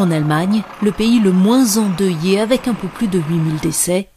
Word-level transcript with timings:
En 0.00 0.10
Allemagne, 0.10 0.62
le 0.80 0.92
pays 0.92 1.20
le 1.20 1.30
moins 1.30 1.76
endeuillé 1.76 2.40
avec 2.40 2.68
un 2.68 2.72
peu 2.72 2.88
plus 2.88 3.06
de 3.06 3.18
8000 3.18 3.58
décès, 3.60 4.08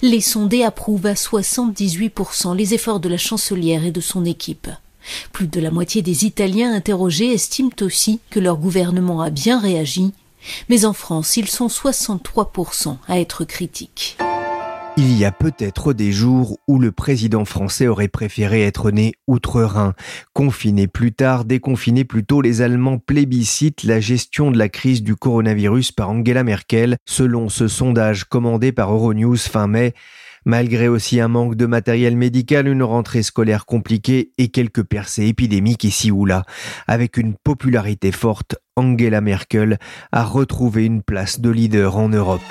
les 0.00 0.20
sondés 0.20 0.62
approuvent 0.62 1.06
à 1.06 1.14
78% 1.14 2.54
les 2.56 2.74
efforts 2.74 3.00
de 3.00 3.08
la 3.08 3.16
chancelière 3.16 3.84
et 3.84 3.90
de 3.90 4.00
son 4.00 4.24
équipe. 4.24 4.68
Plus 5.32 5.48
de 5.48 5.60
la 5.60 5.72
moitié 5.72 6.00
des 6.00 6.26
Italiens 6.26 6.72
interrogés 6.72 7.32
estiment 7.32 7.74
aussi 7.80 8.20
que 8.30 8.38
leur 8.38 8.56
gouvernement 8.56 9.20
a 9.20 9.30
bien 9.30 9.58
réagi, 9.58 10.12
mais 10.68 10.84
en 10.84 10.92
France, 10.92 11.36
ils 11.36 11.48
sont 11.48 11.66
63% 11.66 12.98
à 13.08 13.18
être 13.18 13.44
critiques. 13.44 14.16
Il 14.98 15.16
y 15.16 15.24
a 15.24 15.32
peut-être 15.32 15.94
des 15.94 16.12
jours 16.12 16.58
où 16.68 16.78
le 16.78 16.92
président 16.92 17.46
français 17.46 17.86
aurait 17.86 18.08
préféré 18.08 18.62
être 18.62 18.90
né 18.90 19.14
outre-Rhin. 19.26 19.94
Confiné 20.34 20.86
plus 20.86 21.12
tard, 21.12 21.46
déconfiné 21.46 22.04
plus 22.04 22.24
tôt, 22.24 22.42
les 22.42 22.60
Allemands 22.60 22.98
plébiscitent 22.98 23.84
la 23.84 24.00
gestion 24.00 24.50
de 24.50 24.58
la 24.58 24.68
crise 24.68 25.02
du 25.02 25.16
coronavirus 25.16 25.92
par 25.92 26.10
Angela 26.10 26.44
Merkel, 26.44 26.98
selon 27.06 27.48
ce 27.48 27.68
sondage 27.68 28.24
commandé 28.24 28.70
par 28.70 28.92
Euronews 28.92 29.38
fin 29.38 29.66
mai. 29.66 29.94
Malgré 30.44 30.88
aussi 30.88 31.20
un 31.20 31.28
manque 31.28 31.54
de 31.54 31.64
matériel 31.64 32.14
médical, 32.14 32.68
une 32.68 32.82
rentrée 32.82 33.22
scolaire 33.22 33.64
compliquée 33.64 34.32
et 34.36 34.48
quelques 34.48 34.82
percées 34.82 35.26
épidémiques 35.26 35.84
ici 35.84 36.10
ou 36.10 36.26
là, 36.26 36.42
avec 36.86 37.16
une 37.16 37.34
popularité 37.42 38.12
forte, 38.12 38.56
Angela 38.76 39.22
Merkel 39.22 39.78
a 40.10 40.24
retrouvé 40.24 40.84
une 40.84 41.02
place 41.02 41.40
de 41.40 41.48
leader 41.48 41.96
en 41.96 42.10
Europe. 42.10 42.42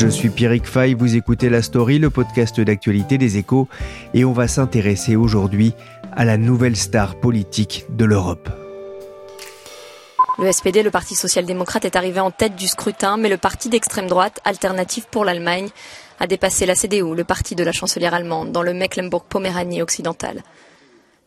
Je 0.00 0.08
suis 0.08 0.30
Pierrick 0.30 0.66
Fay, 0.66 0.94
vous 0.94 1.14
écoutez 1.14 1.50
La 1.50 1.60
Story, 1.60 1.98
le 1.98 2.08
podcast 2.08 2.58
d'actualité 2.58 3.18
des 3.18 3.36
échos, 3.36 3.68
et 4.14 4.24
on 4.24 4.32
va 4.32 4.48
s'intéresser 4.48 5.14
aujourd'hui 5.14 5.74
à 6.12 6.24
la 6.24 6.38
nouvelle 6.38 6.74
star 6.74 7.16
politique 7.20 7.84
de 7.90 8.06
l'Europe. 8.06 8.48
Le 10.38 10.50
SPD, 10.50 10.82
le 10.82 10.90
Parti 10.90 11.14
social-démocrate, 11.14 11.84
est 11.84 11.96
arrivé 11.96 12.18
en 12.18 12.30
tête 12.30 12.56
du 12.56 12.66
scrutin, 12.66 13.18
mais 13.18 13.28
le 13.28 13.36
parti 13.36 13.68
d'extrême 13.68 14.06
droite, 14.06 14.40
Alternative 14.46 15.04
pour 15.10 15.26
l'Allemagne, 15.26 15.68
a 16.18 16.26
dépassé 16.26 16.64
la 16.64 16.74
CDU, 16.74 17.14
le 17.14 17.24
parti 17.24 17.54
de 17.54 17.62
la 17.62 17.72
chancelière 17.72 18.14
allemande, 18.14 18.52
dans 18.52 18.62
le 18.62 18.72
Mecklembourg-Poméranie 18.72 19.82
occidental. 19.82 20.42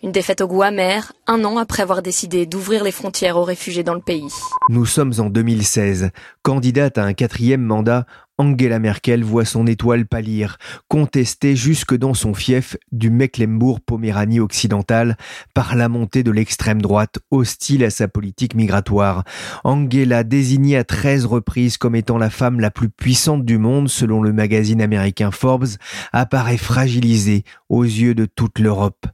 Une 0.03 0.11
défaite 0.11 0.41
au 0.41 0.47
goût 0.47 0.63
amer, 0.63 1.13
un 1.27 1.45
an 1.45 1.55
après 1.57 1.81
avoir 1.81 2.01
décidé 2.01 2.45
d'ouvrir 2.45 2.83
les 2.83 2.91
frontières 2.91 3.38
aux 3.38 3.45
réfugiés 3.45 3.83
dans 3.83 3.94
le 3.94 4.01
pays. 4.01 4.27
Nous 4.67 4.85
sommes 4.85 5.13
en 5.17 5.29
2016. 5.29 6.09
Candidate 6.44 6.97
à 6.97 7.05
un 7.05 7.13
quatrième 7.13 7.61
mandat, 7.61 8.05
Angela 8.38 8.77
Merkel 8.77 9.23
voit 9.23 9.45
son 9.45 9.66
étoile 9.66 10.05
pâlir, 10.05 10.58
contestée 10.89 11.55
jusque 11.55 11.95
dans 11.95 12.13
son 12.13 12.33
fief 12.33 12.75
du 12.91 13.09
Mecklembourg-Poméranie 13.09 14.41
occidental 14.41 15.16
par 15.53 15.77
la 15.77 15.88
montée 15.88 16.22
de 16.22 16.31
l'extrême 16.31 16.81
droite 16.81 17.19
hostile 17.31 17.85
à 17.85 17.89
sa 17.89 18.09
politique 18.09 18.55
migratoire. 18.55 19.23
Angela, 19.63 20.25
désignée 20.25 20.75
à 20.75 20.84
13 20.84 21.25
reprises 21.25 21.78
comme 21.78 21.95
étant 21.95 22.17
la 22.17 22.29
femme 22.29 22.59
la 22.59 22.72
plus 22.72 22.90
puissante 22.90 23.46
du 23.46 23.57
monde 23.57 23.88
selon 23.88 24.22
le 24.22 24.34
magazine 24.34 24.81
américain 24.81 25.31
Forbes, 25.31 25.78
apparaît 26.12 26.57
fragilisée 26.57 27.46
aux 27.69 27.84
yeux 27.84 28.16
de 28.16 28.25
toute 28.25 28.59
l'Europe. 28.59 29.06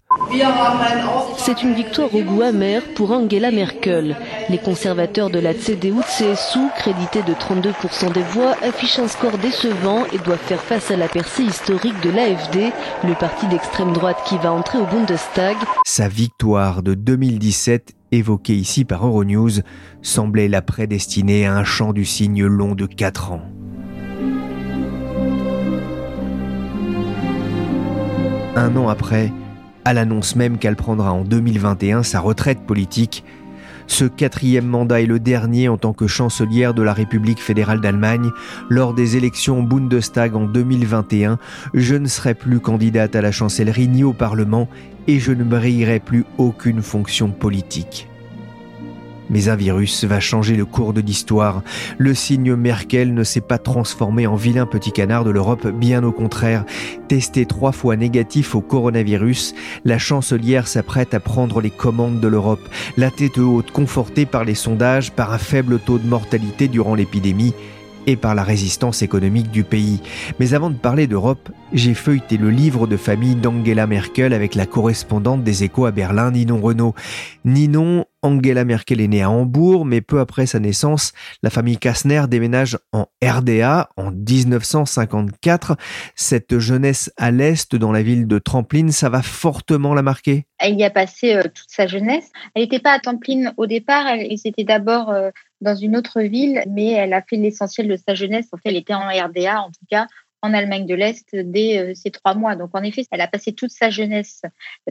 C'est 1.41 1.63
une 1.63 1.73
victoire 1.73 2.13
au 2.13 2.21
goût 2.21 2.41
amer 2.41 2.83
pour 2.95 3.11
Angela 3.11 3.49
Merkel. 3.49 4.17
Les 4.49 4.57
conservateurs 4.57 5.29
de 5.29 5.39
la 5.39 5.53
CDU-CSU, 5.53 6.59
crédités 6.75 7.23
de 7.23 7.33
32% 7.33 8.11
des 8.11 8.21
voix, 8.21 8.55
affichent 8.61 8.99
un 8.99 9.07
score 9.07 9.37
décevant 9.37 10.03
et 10.11 10.17
doivent 10.17 10.37
faire 10.37 10.61
face 10.61 10.91
à 10.91 10.97
la 10.97 11.07
percée 11.07 11.43
historique 11.43 11.99
de 12.03 12.09
l'AFD, 12.09 12.73
le 13.07 13.13
parti 13.13 13.47
d'extrême 13.47 13.93
droite 13.93 14.17
qui 14.25 14.37
va 14.37 14.51
entrer 14.51 14.79
au 14.79 14.85
Bundestag. 14.85 15.55
Sa 15.85 16.09
victoire 16.09 16.83
de 16.83 16.93
2017 16.93 17.93
évoquée 18.11 18.55
ici 18.55 18.83
par 18.83 19.07
Euronews 19.07 19.61
semblait 20.01 20.49
la 20.49 20.61
prédestiner 20.61 21.47
à 21.47 21.55
un 21.55 21.63
champ 21.63 21.93
du 21.93 22.03
cygne 22.03 22.43
long 22.45 22.75
de 22.75 22.85
4 22.85 23.31
ans. 23.31 23.41
Un 28.57 28.75
an 28.75 28.89
après, 28.89 29.31
à 29.89 29.93
l'annonce 29.93 30.35
même 30.35 30.59
qu'elle 30.59 30.75
prendra 30.75 31.11
en 31.13 31.23
2021 31.23 32.03
sa 32.03 32.19
retraite 32.19 32.59
politique. 32.59 33.23
Ce 33.87 34.05
quatrième 34.05 34.67
mandat 34.67 35.01
est 35.01 35.07
le 35.07 35.19
dernier 35.19 35.67
en 35.67 35.79
tant 35.79 35.93
que 35.93 36.05
chancelière 36.05 36.75
de 36.75 36.83
la 36.83 36.93
République 36.93 37.41
fédérale 37.41 37.81
d'Allemagne. 37.81 38.29
Lors 38.69 38.93
des 38.93 39.17
élections 39.17 39.63
Bundestag 39.63 40.35
en 40.35 40.45
2021, 40.45 41.39
je 41.73 41.95
ne 41.95 42.05
serai 42.05 42.35
plus 42.35 42.59
candidate 42.59 43.15
à 43.15 43.21
la 43.23 43.31
chancellerie 43.31 43.87
ni 43.87 44.03
au 44.03 44.13
Parlement 44.13 44.69
et 45.07 45.19
je 45.19 45.31
ne 45.31 45.43
brillerai 45.43 45.99
plus 45.99 46.23
aucune 46.37 46.83
fonction 46.83 47.31
politique. 47.31 48.07
Mais 49.29 49.49
un 49.49 49.55
virus 49.55 50.03
va 50.05 50.19
changer 50.19 50.55
le 50.55 50.65
cours 50.65 50.93
de 50.93 51.01
l'histoire. 51.01 51.61
Le 51.97 52.13
signe 52.13 52.55
Merkel 52.55 53.13
ne 53.13 53.23
s'est 53.23 53.41
pas 53.41 53.57
transformé 53.57 54.27
en 54.27 54.35
vilain 54.35 54.65
petit 54.65 54.91
canard 54.91 55.23
de 55.23 55.29
l'Europe, 55.29 55.67
bien 55.67 56.03
au 56.03 56.11
contraire. 56.11 56.65
Testé 57.07 57.45
trois 57.45 57.71
fois 57.71 57.95
négatif 57.95 58.55
au 58.55 58.61
coronavirus, 58.61 59.55
la 59.85 59.97
chancelière 59.97 60.67
s'apprête 60.67 61.13
à 61.13 61.19
prendre 61.19 61.61
les 61.61 61.69
commandes 61.69 62.19
de 62.19 62.27
l'Europe. 62.27 62.67
La 62.97 63.11
tête 63.11 63.37
haute, 63.37 63.71
confortée 63.71 64.25
par 64.25 64.45
les 64.45 64.55
sondages, 64.55 65.11
par 65.11 65.33
un 65.33 65.37
faible 65.37 65.79
taux 65.79 65.99
de 65.99 66.07
mortalité 66.07 66.67
durant 66.67 66.95
l'épidémie, 66.95 67.53
et 68.07 68.15
par 68.15 68.33
la 68.33 68.43
résistance 68.43 69.01
économique 69.01 69.51
du 69.51 69.63
pays. 69.63 70.01
Mais 70.39 70.53
avant 70.53 70.69
de 70.69 70.75
parler 70.75 71.05
d'Europe, 71.05 71.49
j'ai 71.73 71.93
feuilleté 71.93 72.37
le 72.37 72.49
livre 72.49 72.87
de 72.87 72.97
famille 72.97 73.35
d'Angela 73.35 73.85
Merkel 73.85 74.33
avec 74.33 74.55
la 74.55 74.65
correspondante 74.65 75.43
des 75.43 75.63
échos 75.63 75.85
à 75.85 75.91
Berlin, 75.91 76.31
Ninon 76.31 76.59
Renault. 76.59 76.95
Ninon, 77.45 78.05
Angela 78.21 78.65
Merkel 78.65 79.01
est 79.01 79.07
née 79.07 79.21
à 79.21 79.29
Hambourg, 79.29 79.85
mais 79.85 80.01
peu 80.01 80.19
après 80.19 80.45
sa 80.45 80.59
naissance, 80.59 81.13
la 81.43 81.49
famille 81.49 81.77
Kastner 81.77 82.23
déménage 82.27 82.77
en 82.91 83.07
RDA 83.23 83.89
en 83.97 84.11
1954. 84.11 85.77
Cette 86.15 86.59
jeunesse 86.59 87.11
à 87.17 87.31
l'est, 87.31 87.75
dans 87.75 87.91
la 87.91 88.03
ville 88.03 88.27
de 88.27 88.39
Tramplin, 88.39 88.91
ça 88.91 89.09
va 89.09 89.21
fortement 89.21 89.93
la 89.93 90.01
marquer 90.01 90.45
Elle 90.57 90.79
y 90.79 90.83
a 90.83 90.89
passé 90.89 91.35
euh, 91.35 91.43
toute 91.43 91.69
sa 91.69 91.87
jeunesse. 91.87 92.29
Elle 92.55 92.63
n'était 92.63 92.79
pas 92.79 92.91
à 92.91 92.99
Tramplin 92.99 93.53
au 93.57 93.65
départ, 93.65 94.07
elle, 94.07 94.31
était 94.31 94.63
d'abord 94.63 95.09
euh, 95.09 95.29
dans 95.61 95.75
une 95.75 95.95
autre 95.95 96.21
ville, 96.21 96.63
mais 96.69 96.91
elle 96.91 97.13
a 97.13 97.21
fait 97.21 97.37
l'essentiel 97.37 97.87
de 97.87 97.97
sa 97.97 98.15
jeunesse. 98.15 98.47
En 98.51 98.57
fait, 98.57 98.69
elle 98.69 98.77
était 98.77 98.93
en 98.93 99.07
RDA, 99.07 99.61
en 99.61 99.67
tout 99.67 99.85
cas 99.89 100.07
en 100.41 100.53
Allemagne 100.53 100.85
de 100.85 100.95
l'Est 100.95 101.35
dès 101.35 101.79
euh, 101.79 101.93
ces 101.93 102.11
trois 102.11 102.33
mois. 102.33 102.55
Donc 102.55 102.69
en 102.73 102.83
effet, 102.83 103.03
elle 103.11 103.21
a 103.21 103.27
passé 103.27 103.53
toute 103.53 103.71
sa 103.71 103.89
jeunesse 103.89 104.41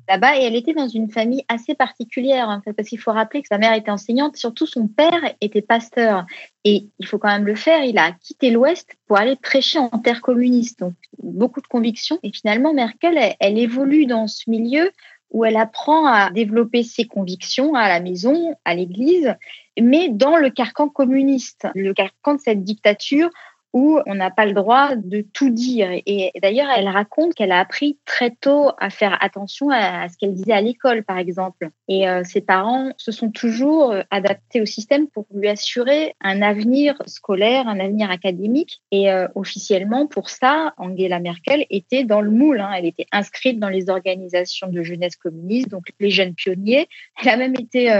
là-bas 0.09 0.39
et 0.39 0.45
elle 0.45 0.57
était 0.57 0.75
dans 0.75 0.89
une 0.89 1.11
famille 1.11 1.45
assez 1.49 1.75
particulière 1.75 2.49
en 2.49 2.61
fait, 2.61 2.73
parce 2.73 2.89
qu'il 2.89 2.99
faut 2.99 3.13
rappeler 3.13 3.43
que 3.43 3.49
sa 3.49 3.59
mère 3.59 3.73
était 3.73 3.91
enseignante, 3.91 4.37
surtout 4.37 4.67
son 4.67 4.89
père 4.89 5.35
était 5.41 5.63
pasteur. 5.63 6.27
Et 6.65 6.87
il 6.99 7.07
faut 7.07 7.19
quand 7.19 7.29
même 7.29 7.47
le 7.47 7.55
faire, 7.55 7.85
il 7.85 7.99
a 7.99 8.13
quitté 8.13 8.51
l'Ouest 8.51 8.97
pour 9.07 9.17
aller 9.17 9.37
prêcher 9.37 9.79
en 9.79 9.99
terre 9.99 10.21
communiste. 10.21 10.81
Donc 10.81 10.95
beaucoup 11.23 11.61
de 11.61 11.67
convictions. 11.67 12.19
Et 12.23 12.33
finalement, 12.33 12.75
Merkel, 12.75 13.19
elle, 13.41 13.59
évolue 13.59 14.07
dans 14.07 14.27
ce 14.27 14.49
milieu 14.51 14.91
où 15.31 15.45
elle 15.45 15.57
apprend 15.57 16.07
à 16.07 16.31
développer 16.31 16.83
ses 16.83 17.07
convictions 17.07 17.75
à 17.75 17.89
la 17.89 18.01
maison, 18.01 18.55
à 18.65 18.75
l'église, 18.75 19.35
mais 19.81 20.09
dans 20.09 20.37
le 20.37 20.51
carcan 20.51 20.89
communiste, 20.89 21.67
le 21.75 21.93
carcan 21.93 22.35
de 22.35 22.41
cette 22.41 22.65
dictature 22.65 23.31
où 23.73 24.01
on 24.07 24.15
n'a 24.15 24.31
pas 24.31 24.47
le 24.47 24.53
droit 24.53 24.97
de 24.97 25.21
tout 25.21 25.51
dire. 25.51 25.91
Et 25.93 26.33
d'ailleurs, 26.43 26.69
elle 26.75 26.89
raconte 26.89 27.35
qu'elle 27.35 27.53
a 27.53 27.61
appris 27.61 27.99
très 28.07 28.31
tôt 28.31 28.71
à 28.79 28.91
faire 28.91 29.19
attention 29.23 29.71
à, 29.71 30.09
ce 30.09 30.17
qu'elle 30.17 30.35
disait 30.35 30.53
à 30.53 30.61
l'école, 30.61 31.05
par 31.05 31.19
exemple. 31.19 31.71
Et 31.87 32.09
euh, 32.09 32.23
ses 32.25 32.41
parents 32.41 32.91
se 32.97 33.13
sont 33.13 33.31
toujours 33.31 33.93
euh, 33.93 34.03
adaptés 34.11 34.63
au 34.63 34.67
système 34.67 35.09
pour 35.09 35.27
lui 35.35 35.49
assurer 35.49 36.15
un 36.21 36.41
avenir 36.41 36.95
scolaire, 37.07 37.69
un 37.69 37.79
avenir 37.79 38.11
académique. 38.11 38.81
Et 38.91 39.11
euh, 39.11 39.29
officiellement, 39.35 40.07
pour 40.07 40.31
ça, 40.31 40.73
Angela 40.79 41.21
Merkel 41.21 41.67
était 41.69 42.05
dans 42.05 42.23
le 42.23 42.31
moule. 42.31 42.61
Hein. 42.61 42.73
Elle 42.77 42.87
était 42.87 43.07
inscrite 43.13 43.59
dans 43.59 43.69
les 43.69 43.91
organisations 43.91 44.69
de 44.69 44.83
jeunesse 44.83 45.17
communiste, 45.17 45.69
donc 45.69 45.85
les 46.01 46.11
jeunes 46.11 46.35
pionniers. 46.35 46.89
Elle 47.23 47.29
a 47.29 47.37
même 47.37 47.55
été 47.55 47.91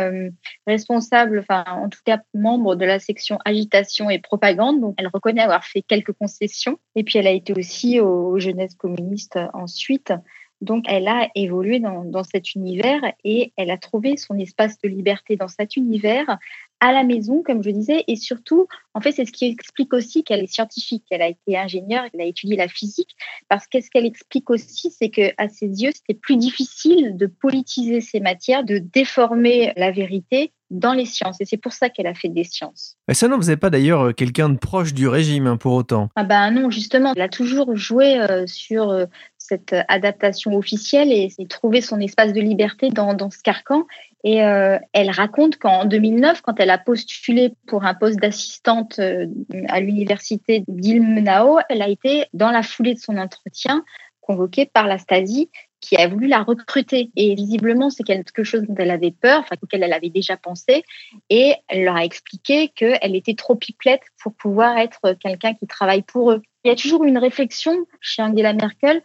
responsable, 0.67 1.41
enfin, 1.41 1.65
en 1.67 1.89
tout 1.89 1.99
cas, 2.05 2.21
membre 2.35 2.75
de 2.75 2.85
la 2.85 2.99
section 2.99 3.39
agitation 3.45 4.11
et 4.11 4.19
propagande. 4.19 4.81
Donc, 4.81 4.95
elle 4.99 5.09
reconnaît 5.13 5.43
avoir 5.43 5.58
fait 5.65 5.83
quelques 5.83 6.13
concessions. 6.13 6.79
Et 6.95 7.05
puis 7.05 7.19
elle 7.19 7.27
a 7.27 7.33
été 7.33 7.53
aussi 7.53 8.01
aux 8.01 8.39
jeunesses 8.39 8.75
communistes 8.75 9.39
ensuite. 9.55 10.13
Donc, 10.61 10.87
elle 10.89 11.07
a 11.07 11.29
évolué 11.37 11.79
dans, 11.79 12.05
dans, 12.05 12.25
cet 12.25 12.57
univers 12.57 13.01
et 13.23 13.53
elle 13.57 13.71
a 13.71 13.79
trouvé 13.79 14.17
son 14.17 14.37
espace 14.39 14.77
de 14.81 14.89
liberté 14.89 15.37
dans 15.37 15.47
cet 15.47 15.77
univers 15.77 16.39
à 16.81 16.93
la 16.93 17.05
maison, 17.05 17.43
comme 17.43 17.63
je 17.63 17.71
disais, 17.71 18.05
et 18.07 18.17
surtout, 18.17 18.67
en 18.95 19.01
fait, 19.01 19.13
c'est 19.13 19.25
ce 19.25 19.33
qui 19.33 19.47
explique 19.47 19.93
aussi 19.93 20.23
qu'elle 20.23 20.43
est 20.43 20.53
scientifique, 20.53 21.05
qu'elle 21.09 21.23
a 21.23 21.29
été 21.29 21.57
ingénieure, 21.57 22.11
qu'elle 22.11 22.21
a 22.21 22.25
étudié 22.25 22.57
la 22.57 22.69
physique, 22.69 23.17
parce 23.49 23.67
qu'est-ce 23.67 23.91
qu'elle 23.91 24.07
explique 24.07 24.51
aussi, 24.51 24.91
c'est 24.91 25.11
que 25.11 25.33
à 25.39 25.49
ses 25.49 25.67
yeux, 25.67 25.91
c'était 25.93 26.19
plus 26.19 26.37
difficile 26.37 27.17
de 27.17 27.27
politiser 27.27 28.01
ces 28.01 28.21
matières, 28.21 28.65
de 28.65 28.79
déformer 28.79 29.73
la 29.77 29.91
vérité 29.91 30.53
dans 30.71 30.93
les 30.93 31.07
sciences, 31.07 31.41
et 31.41 31.45
c'est 31.45 31.57
pour 31.57 31.73
ça 31.73 31.89
qu'elle 31.89 32.07
a 32.07 32.15
fait 32.15 32.29
des 32.29 32.45
sciences. 32.45 32.97
Mais 33.09 33.15
ça 33.15 33.29
n'en 33.29 33.37
faisait 33.37 33.57
pas 33.57 33.71
d'ailleurs 33.71 34.15
quelqu'un 34.15 34.49
de 34.49 34.59
proche 34.59 34.95
du 34.95 35.09
régime, 35.09 35.47
hein, 35.47 35.57
pour 35.57 35.73
autant. 35.73 36.11
Ah 36.17 36.25
ben 36.25 36.51
non, 36.51 36.71
justement, 36.71 37.13
elle 37.17 37.23
a 37.23 37.29
toujours 37.29 37.75
joué 37.77 38.21
euh, 38.21 38.47
sur 38.47 38.91
euh, 38.91 39.07
cette 39.39 39.75
adaptation 39.89 40.55
officielle 40.55 41.11
et, 41.11 41.31
trouvé 41.49 41.81
son 41.81 42.01
espace 42.01 42.33
de 42.33 42.41
liberté 42.41 42.91
dans, 42.91 43.15
dans 43.15 43.31
ce 43.31 43.39
carcan. 43.39 43.87
Et 44.25 44.43
euh, 44.43 44.79
elle 44.93 45.11
raconte 45.11 45.59
qu'en 45.59 45.85
2009, 45.85 46.43
quand 46.43 46.59
elle 46.59 46.71
a 46.71 46.79
postulé 46.79 47.55
pour 47.67 47.85
un 47.85 47.95
poste 47.95 48.19
d'assistante 48.19 48.99
euh, 48.99 49.27
à 49.69 49.81
l'université 49.81 50.65
d'Ilmenau, 50.67 51.59
elle 51.69 51.83
a 51.83 51.89
été, 51.89 52.27
dans 52.33 52.51
la 52.51 52.63
foulée 52.63 52.95
de 52.95 52.99
son 52.99 53.17
entretien, 53.17 53.85
convoquée 54.21 54.67
par 54.67 54.87
la 54.87 54.99
Stasi 54.99 55.51
qui 55.81 55.97
a 55.97 56.09
voulu 56.09 56.27
la 56.27 56.43
recruter. 56.43 57.11
Et 57.17 57.35
visiblement, 57.35 57.91
c'est 57.91 58.05
quelque 58.05 58.45
chose 58.45 58.63
dont 58.63 58.75
elle 58.79 58.91
avait 58.91 59.13
peur, 59.13 59.41
enfin, 59.41 59.57
auquel 59.63 59.83
elle 59.83 59.93
avait 59.93 60.11
déjà 60.11 60.37
pensé. 60.37 60.83
Et 61.31 61.55
elle 61.69 61.85
leur 61.85 61.97
a 61.97 62.05
expliqué 62.05 62.69
qu'elle 62.69 63.15
était 63.15 63.35
trop 63.35 63.55
pipelette 63.55 64.03
pour 64.23 64.35
pouvoir 64.35 64.79
être 64.79 65.15
quelqu'un 65.21 65.55
qui 65.55 65.67
travaille 65.67 66.03
pour 66.03 66.33
eux. 66.33 66.43
Il 66.65 66.69
y 66.69 66.73
a 66.73 66.77
toujours 66.77 67.05
une 67.05 67.19
réflexion 67.19 67.87
chez 68.01 68.23
Angela 68.23 68.53
Merkel 68.53 69.03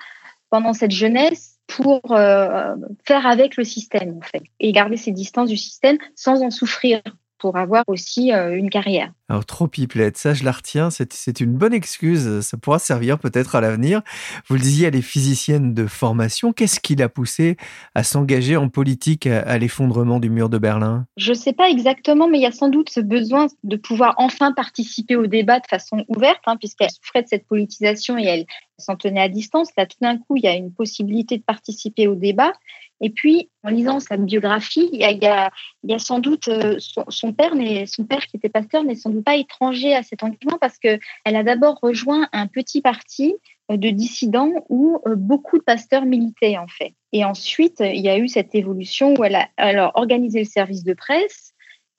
pendant 0.50 0.74
cette 0.74 0.92
jeunesse 0.92 1.58
pour 1.68 2.02
euh, 2.12 2.76
faire 3.06 3.26
avec 3.26 3.56
le 3.58 3.64
système 3.64 4.18
en 4.18 4.22
fait 4.22 4.44
et 4.60 4.72
garder 4.72 4.98
ses 4.98 5.12
distances 5.12 5.50
du 5.50 5.58
système 5.58 5.98
sans 6.16 6.44
en 6.44 6.52
souffrir 6.52 7.02
pour 7.44 7.58
avoir 7.58 7.84
aussi 7.88 8.32
euh, 8.32 8.56
une 8.56 8.70
carrière. 8.70 9.12
Alors, 9.28 9.46
trop 9.46 9.68
pipelette, 9.68 10.16
ça 10.16 10.34
je 10.34 10.46
la 10.46 10.54
retiens, 10.54 10.90
c'est 10.90 11.42
une 11.42 11.52
bonne 11.52 11.74
excuse, 11.74 12.40
ça 12.40 12.56
pourra 12.56 12.80
servir 12.80 13.20
peut-être 13.20 13.56
à 13.56 13.60
l'avenir. 13.60 14.02
Vous 14.48 14.56
le 14.56 14.62
disiez, 14.62 14.88
elle 14.88 14.96
est 14.96 15.02
physicienne 15.02 15.74
de 15.74 15.86
formation. 15.86 16.54
Qu'est-ce 16.54 16.80
qui 16.80 16.96
l'a 16.96 17.10
poussée 17.10 17.58
à 17.96 18.04
s'engager 18.04 18.56
en 18.56 18.70
politique 18.70 19.28
à, 19.28 19.58
l'effondrement 19.58 20.22
du 20.22 20.30
mur 20.30 20.48
de 20.48 20.58
Berlin? 20.58 21.06
Je 21.18 21.32
ne 21.32 21.38
sais 21.38 21.52
pas 21.52 21.70
exactement, 21.70 22.30
mais 22.30 22.38
il 22.38 22.44
y 22.44 22.46
a 22.46 22.54
sans 22.54 22.70
doute 22.70 22.90
ce 22.90 23.02
besoin 23.02 23.48
de 23.66 23.76
pouvoir 23.76 24.14
enfin 24.20 24.54
participer 24.54 25.18
au 25.18 25.28
débat 25.28 25.60
de 25.60 25.68
façon 25.68 26.06
ouverte, 26.08 26.40
hein, 26.46 26.56
puisqu'elle 26.56 26.92
souffrait 26.92 27.24
de 27.24 27.28
cette 27.28 27.46
politisation 27.46 28.18
et 28.18 28.24
elle 28.24 28.46
s'en 28.78 28.96
tenait 28.96 29.22
à 29.22 29.28
distance. 29.28 29.70
Là, 29.76 29.86
tout 29.86 29.98
d'un 30.00 30.18
coup, 30.18 30.38
il 30.38 30.44
y 30.44 30.48
a 30.48 30.56
une 30.56 30.72
possibilité 30.72 31.38
de 31.38 31.44
participer 31.44 32.08
au 32.08 32.16
débat. 32.16 32.54
Et 33.02 33.10
puis, 33.10 33.50
en 33.64 33.70
lisant 33.70 34.00
sa 34.00 34.18
biographie, 34.18 34.90
il 34.94 35.00
y 35.00 35.26
a, 35.26 35.52
sans 36.00 36.20
doute 36.20 36.48
euh, 36.48 36.78
son, 36.80 37.34
père, 37.34 37.56
mais 37.56 37.86
son 37.86 38.06
père 38.06 38.26
qui 38.28 38.38
était 38.38 38.50
pasteur 38.50 38.84
n'est 38.84 38.96
sans 38.96 39.10
doute 39.10 39.26
pas 39.26 39.36
étranger 39.36 39.94
à 39.96 40.04
cet 40.04 40.24
engagement 40.24 40.58
parce 40.60 40.78
qu'elle 40.78 41.00
a 41.26 41.44
d'abord 41.44 41.80
rejoint 41.82 42.28
un 42.32 42.48
petit 42.48 42.82
parti 42.82 43.36
euh, 43.72 43.78
de 43.78 43.90
dissidents 43.90 44.52
où 44.70 45.00
euh, 45.06 45.16
beaucoup 45.16 45.58
de 45.58 45.64
pasteurs 45.64 46.06
militaient 46.06 46.58
en 46.58 46.68
fait. 46.68 46.94
Et 47.12 47.26
ensuite, 47.26 47.80
il 47.80 48.02
y 48.02 48.10
a 48.10 48.18
eu 48.18 48.28
cette 48.28 48.56
évolution 48.56 49.14
où 49.18 49.24
elle 49.24 49.36
a 49.36 49.50
alors 49.58 49.92
organisé 49.96 50.40
le 50.40 50.46
service 50.46 50.84
de 50.84 50.94
presse, 50.94 51.53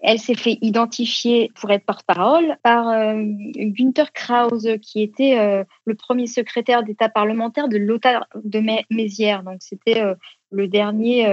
elle 0.05 0.19
s'est 0.19 0.35
fait 0.35 0.59
identifier 0.61 1.51
pour 1.59 1.71
être 1.71 1.87
porte-parole 1.87 2.59
par 2.63 2.89
euh, 2.89 3.15
Günther 3.17 4.13
Krause, 4.13 4.69
qui 4.83 5.03
était 5.03 5.39
euh, 5.39 5.65
le 5.87 5.95
premier 5.95 6.27
secrétaire 6.27 6.83
d'État 6.83 7.09
parlementaire 7.09 7.69
de 7.69 7.79
Lothar 7.79 8.27
de 8.45 8.63
Mézières. 8.91 9.43
Donc, 9.43 9.57
c'était 9.61 10.03
euh, 10.03 10.15
le 10.51 10.69
dernier 10.69 11.27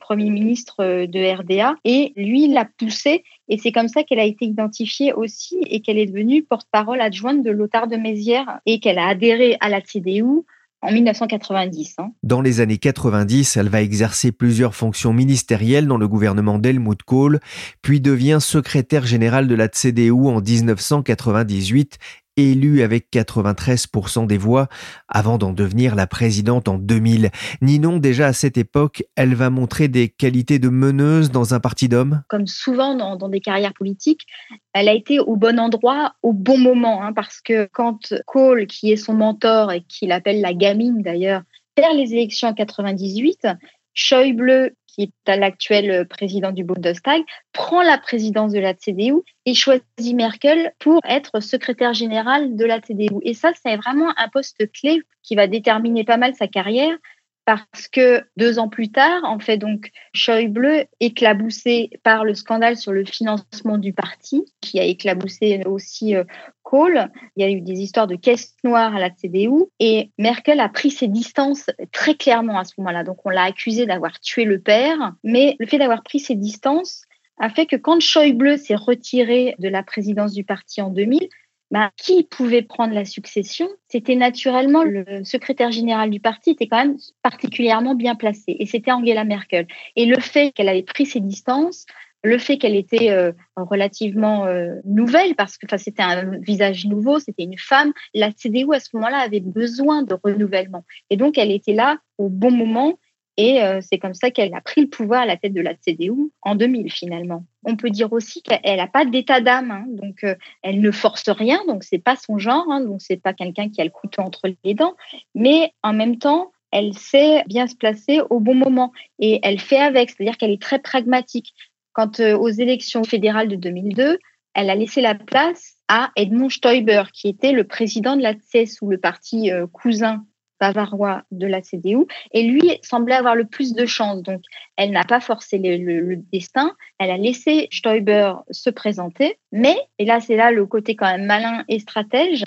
premier 0.00 0.30
ministre 0.30 1.04
de 1.06 1.36
RDA. 1.36 1.76
Et 1.84 2.12
lui, 2.16 2.48
l'a 2.48 2.64
poussé. 2.64 3.22
Et 3.48 3.56
c'est 3.56 3.70
comme 3.70 3.86
ça 3.86 4.02
qu'elle 4.02 4.18
a 4.18 4.24
été 4.24 4.46
identifiée 4.46 5.12
aussi 5.12 5.58
et 5.66 5.80
qu'elle 5.80 5.98
est 5.98 6.06
devenue 6.06 6.42
porte-parole 6.42 7.00
adjointe 7.00 7.44
de 7.44 7.52
Lothar 7.52 7.86
de 7.86 7.94
Mézières 7.94 8.58
et 8.66 8.80
qu'elle 8.80 8.98
a 8.98 9.06
adhéré 9.06 9.56
à 9.60 9.68
la 9.68 9.80
CDU 9.80 10.44
en 10.84 10.92
1990. 10.92 11.94
Hein. 11.98 12.12
Dans 12.22 12.42
les 12.42 12.60
années 12.60 12.78
90, 12.78 13.56
elle 13.56 13.68
va 13.68 13.80
exercer 13.80 14.32
plusieurs 14.32 14.74
fonctions 14.74 15.12
ministérielles 15.12 15.86
dans 15.86 15.96
le 15.96 16.06
gouvernement 16.06 16.58
d'Helmut 16.58 17.02
Kohl, 17.02 17.40
puis 17.80 18.00
devient 18.00 18.38
secrétaire 18.40 19.06
générale 19.06 19.48
de 19.48 19.54
la 19.54 19.68
CDU 19.68 20.12
en 20.12 20.40
1998 20.40 21.98
élue 22.36 22.82
avec 22.82 23.06
93% 23.12 24.26
des 24.26 24.38
voix 24.38 24.68
avant 25.08 25.38
d'en 25.38 25.52
devenir 25.52 25.94
la 25.94 26.06
présidente 26.06 26.68
en 26.68 26.78
2000. 26.78 27.30
Ninon, 27.62 27.98
déjà 27.98 28.26
à 28.26 28.32
cette 28.32 28.58
époque, 28.58 29.04
elle 29.16 29.34
va 29.34 29.50
montrer 29.50 29.88
des 29.88 30.08
qualités 30.08 30.58
de 30.58 30.68
meneuse 30.68 31.30
dans 31.30 31.54
un 31.54 31.60
parti 31.60 31.88
d'hommes? 31.88 32.22
Comme 32.28 32.46
souvent 32.46 32.94
dans, 32.94 33.28
des 33.28 33.40
carrières 33.40 33.74
politiques, 33.74 34.26
elle 34.72 34.88
a 34.88 34.94
été 34.94 35.20
au 35.20 35.36
bon 35.36 35.58
endroit 35.58 36.14
au 36.22 36.32
bon 36.32 36.58
moment, 36.58 37.02
hein, 37.02 37.12
parce 37.12 37.40
que 37.40 37.68
quand 37.72 38.14
Kohl, 38.26 38.66
qui 38.66 38.92
est 38.92 38.96
son 38.96 39.14
mentor 39.14 39.72
et 39.72 39.82
qui 39.82 40.06
l'appelle 40.06 40.40
la 40.40 40.54
gamine 40.54 41.02
d'ailleurs, 41.02 41.42
perd 41.74 41.96
les 41.96 42.12
élections 42.12 42.48
en 42.48 42.54
98, 42.54 43.46
Schäuble, 43.94 44.74
qui 44.94 45.12
est 45.26 45.36
l'actuel 45.36 46.06
président 46.06 46.52
du 46.52 46.64
Bundestag, 46.64 47.22
prend 47.52 47.82
la 47.82 47.98
présidence 47.98 48.52
de 48.52 48.60
la 48.60 48.74
CDU 48.74 49.14
et 49.44 49.54
choisit 49.54 50.14
Merkel 50.14 50.72
pour 50.78 51.00
être 51.08 51.40
secrétaire 51.40 51.94
général 51.94 52.54
de 52.56 52.64
la 52.64 52.80
CDU. 52.80 53.16
Et 53.22 53.34
ça, 53.34 53.50
c'est 53.60 53.76
vraiment 53.76 54.12
un 54.16 54.28
poste 54.28 54.70
clé 54.72 55.02
qui 55.22 55.34
va 55.34 55.46
déterminer 55.46 56.04
pas 56.04 56.16
mal 56.16 56.34
sa 56.34 56.46
carrière 56.46 56.96
parce 57.44 57.88
que 57.88 58.22
deux 58.36 58.58
ans 58.58 58.68
plus 58.68 58.90
tard, 58.90 59.22
en 59.24 59.38
fait, 59.38 59.58
donc, 59.58 59.90
Schäuble, 60.14 60.86
éclaboussé 61.00 61.90
par 62.02 62.24
le 62.24 62.34
scandale 62.34 62.76
sur 62.76 62.92
le 62.92 63.04
financement 63.04 63.76
du 63.76 63.92
parti, 63.92 64.44
qui 64.60 64.80
a 64.80 64.84
éclaboussé 64.84 65.62
aussi 65.66 66.16
euh, 66.16 66.24
Kohl, 66.62 67.10
il 67.36 67.44
y 67.44 67.46
a 67.46 67.50
eu 67.50 67.60
des 67.60 67.80
histoires 67.80 68.06
de 68.06 68.16
caisse 68.16 68.54
noire 68.64 68.96
à 68.96 68.98
la 68.98 69.10
CDU, 69.10 69.64
et 69.78 70.10
Merkel 70.18 70.60
a 70.60 70.68
pris 70.68 70.90
ses 70.90 71.08
distances 71.08 71.66
très 71.92 72.14
clairement 72.14 72.58
à 72.58 72.64
ce 72.64 72.74
moment-là. 72.78 73.04
Donc, 73.04 73.18
on 73.26 73.30
l'a 73.30 73.44
accusé 73.44 73.84
d'avoir 73.84 74.18
tué 74.20 74.44
le 74.44 74.60
père, 74.60 75.12
mais 75.22 75.56
le 75.58 75.66
fait 75.66 75.78
d'avoir 75.78 76.02
pris 76.02 76.20
ses 76.20 76.36
distances 76.36 77.02
a 77.38 77.50
fait 77.50 77.66
que 77.66 77.76
quand 77.76 78.00
Schäuble 78.00 78.58
s'est 78.58 78.76
retiré 78.76 79.54
de 79.58 79.68
la 79.68 79.82
présidence 79.82 80.32
du 80.32 80.44
parti 80.44 80.80
en 80.80 80.90
2000, 80.90 81.28
bah, 81.74 81.90
qui 81.96 82.22
pouvait 82.22 82.62
prendre 82.62 82.94
la 82.94 83.04
succession 83.04 83.68
C'était 83.88 84.14
naturellement 84.14 84.84
le 84.84 85.24
secrétaire 85.24 85.72
général 85.72 86.08
du 86.08 86.20
parti 86.20 86.50
était 86.50 86.68
quand 86.68 86.76
même 86.76 86.98
particulièrement 87.20 87.96
bien 87.96 88.14
placé 88.14 88.54
et 88.60 88.64
c'était 88.64 88.92
Angela 88.92 89.24
Merkel. 89.24 89.66
Et 89.96 90.06
le 90.06 90.20
fait 90.20 90.52
qu'elle 90.52 90.68
avait 90.68 90.84
pris 90.84 91.04
ses 91.04 91.18
distances, 91.18 91.86
le 92.22 92.38
fait 92.38 92.58
qu'elle 92.58 92.76
était 92.76 93.10
euh, 93.10 93.32
relativement 93.56 94.46
euh, 94.46 94.76
nouvelle 94.84 95.34
parce 95.34 95.58
que 95.58 95.66
c'était 95.76 96.04
un 96.04 96.38
visage 96.38 96.86
nouveau, 96.86 97.18
c'était 97.18 97.42
une 97.42 97.58
femme, 97.58 97.92
la 98.14 98.30
CDU 98.30 98.72
à 98.72 98.78
ce 98.78 98.90
moment-là 98.94 99.18
avait 99.18 99.40
besoin 99.40 100.04
de 100.04 100.16
renouvellement 100.22 100.84
et 101.10 101.16
donc 101.16 101.38
elle 101.38 101.50
était 101.50 101.74
là 101.74 101.98
au 102.18 102.28
bon 102.28 102.52
moment 102.52 103.00
et 103.36 103.62
euh, 103.62 103.80
c'est 103.80 103.98
comme 103.98 104.14
ça 104.14 104.30
qu'elle 104.30 104.54
a 104.54 104.60
pris 104.60 104.82
le 104.82 104.88
pouvoir 104.88 105.22
à 105.22 105.26
la 105.26 105.36
tête 105.36 105.52
de 105.52 105.60
la 105.60 105.74
CDU 105.74 106.30
en 106.42 106.54
2000 106.54 106.92
finalement. 106.92 107.44
On 107.64 107.76
peut 107.76 107.90
dire 107.90 108.12
aussi 108.12 108.42
qu'elle 108.42 108.76
n'a 108.76 108.86
pas 108.86 109.04
d'état 109.04 109.40
d'âme, 109.40 109.70
hein, 109.70 109.84
donc 109.88 110.22
euh, 110.22 110.36
elle 110.62 110.80
ne 110.80 110.90
force 110.90 111.28
rien, 111.28 111.60
donc 111.66 111.82
c'est 111.82 111.98
pas 111.98 112.16
son 112.16 112.38
genre, 112.38 112.66
hein, 112.70 112.80
donc 112.80 113.02
c'est 113.02 113.20
pas 113.20 113.32
quelqu'un 113.32 113.68
qui 113.70 113.80
a 113.80 113.84
le 113.84 113.90
couteau 113.90 114.22
entre 114.22 114.48
les 114.62 114.74
dents, 114.74 114.94
mais 115.34 115.72
en 115.82 115.92
même 115.92 116.18
temps, 116.18 116.52
elle 116.70 116.94
sait 116.94 117.42
bien 117.46 117.66
se 117.66 117.74
placer 117.74 118.20
au 118.30 118.40
bon 118.40 118.54
moment 118.54 118.92
et 119.18 119.40
elle 119.42 119.60
fait 119.60 119.78
avec, 119.78 120.10
c'est-à-dire 120.10 120.36
qu'elle 120.36 120.52
est 120.52 120.62
très 120.62 120.78
pragmatique. 120.78 121.54
Quant 121.92 122.10
euh, 122.20 122.36
aux 122.36 122.48
élections 122.48 123.04
fédérales 123.04 123.48
de 123.48 123.56
2002, 123.56 124.18
elle 124.54 124.70
a 124.70 124.74
laissé 124.76 125.00
la 125.00 125.16
place 125.16 125.74
à 125.88 126.12
Edmund 126.14 126.50
Stoiber, 126.50 127.04
qui 127.12 127.28
était 127.28 127.52
le 127.52 127.64
président 127.64 128.16
de 128.16 128.22
la 128.22 128.34
CSU, 128.34 128.86
le 128.88 128.98
parti 128.98 129.50
cousin 129.72 130.24
bavarois 130.72 131.22
de 131.30 131.46
la 131.46 131.62
CDU, 131.62 132.06
et 132.32 132.42
lui 132.42 132.78
semblait 132.82 133.14
avoir 133.14 133.34
le 133.34 133.44
plus 133.44 133.74
de 133.74 133.86
chance. 133.86 134.22
Donc, 134.22 134.42
elle 134.76 134.90
n'a 134.90 135.04
pas 135.04 135.20
forcé 135.20 135.58
le, 135.58 136.16
destin, 136.32 136.72
elle 136.98 137.10
a 137.10 137.16
laissé 137.16 137.68
Stoiber 137.70 138.34
se 138.50 138.70
présenter, 138.70 139.38
mais, 139.52 139.76
et 139.98 140.04
là 140.04 140.20
c'est 140.20 140.36
là 140.36 140.50
le 140.50 140.66
côté 140.66 140.96
quand 140.96 141.10
même 141.10 141.26
malin 141.26 141.64
et 141.68 141.78
stratège, 141.78 142.44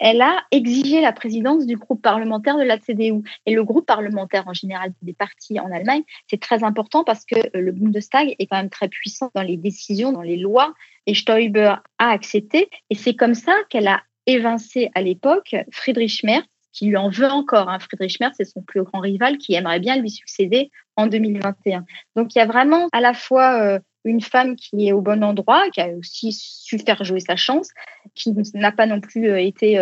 elle 0.00 0.22
a 0.22 0.44
exigé 0.52 1.00
la 1.00 1.12
présidence 1.12 1.66
du 1.66 1.76
groupe 1.76 2.00
parlementaire 2.00 2.56
de 2.56 2.62
la 2.62 2.78
CDU. 2.78 3.22
Et 3.46 3.54
le 3.54 3.64
groupe 3.64 3.86
parlementaire 3.86 4.46
en 4.46 4.52
général 4.52 4.92
des 5.02 5.12
partis 5.12 5.58
en 5.58 5.72
Allemagne, 5.72 6.02
c'est 6.28 6.40
très 6.40 6.62
important 6.62 7.02
parce 7.02 7.24
que 7.24 7.36
euh, 7.36 7.60
le 7.60 7.72
Bundestag 7.72 8.34
est 8.38 8.46
quand 8.46 8.56
même 8.56 8.70
très 8.70 8.88
puissant 8.88 9.30
dans 9.34 9.42
les 9.42 9.56
décisions, 9.56 10.12
dans 10.12 10.22
les 10.22 10.36
lois, 10.36 10.72
et 11.06 11.14
Stoiber 11.14 11.74
a 11.98 12.10
accepté. 12.10 12.70
Et 12.90 12.94
c'est 12.94 13.14
comme 13.14 13.34
ça 13.34 13.56
qu'elle 13.70 13.88
a 13.88 14.02
évincé 14.26 14.90
à 14.94 15.02
l'époque 15.02 15.56
Friedrich 15.72 16.22
Merz, 16.22 16.44
qui 16.72 16.86
lui 16.86 16.96
en 16.96 17.10
veut 17.10 17.28
encore. 17.28 17.68
Hein. 17.68 17.78
Friedrich 17.78 18.20
Merz, 18.20 18.32
c'est 18.36 18.44
son 18.44 18.62
plus 18.62 18.82
grand 18.82 19.00
rival 19.00 19.38
qui 19.38 19.54
aimerait 19.54 19.80
bien 19.80 19.96
lui 19.96 20.10
succéder 20.10 20.70
en 20.96 21.06
2021. 21.06 21.84
Donc 22.16 22.34
il 22.34 22.38
y 22.38 22.42
a 22.42 22.46
vraiment 22.46 22.88
à 22.92 23.00
la 23.00 23.14
fois 23.14 23.60
euh, 23.60 23.78
une 24.04 24.20
femme 24.20 24.56
qui 24.56 24.88
est 24.88 24.92
au 24.92 25.00
bon 25.00 25.22
endroit, 25.22 25.68
qui 25.70 25.80
a 25.80 25.88
aussi 25.88 26.32
su 26.32 26.78
faire 26.78 27.02
jouer 27.04 27.20
sa 27.20 27.36
chance, 27.36 27.70
qui 28.14 28.34
n'a 28.54 28.72
pas 28.72 28.86
non 28.86 29.00
plus 29.00 29.38
été 29.40 29.78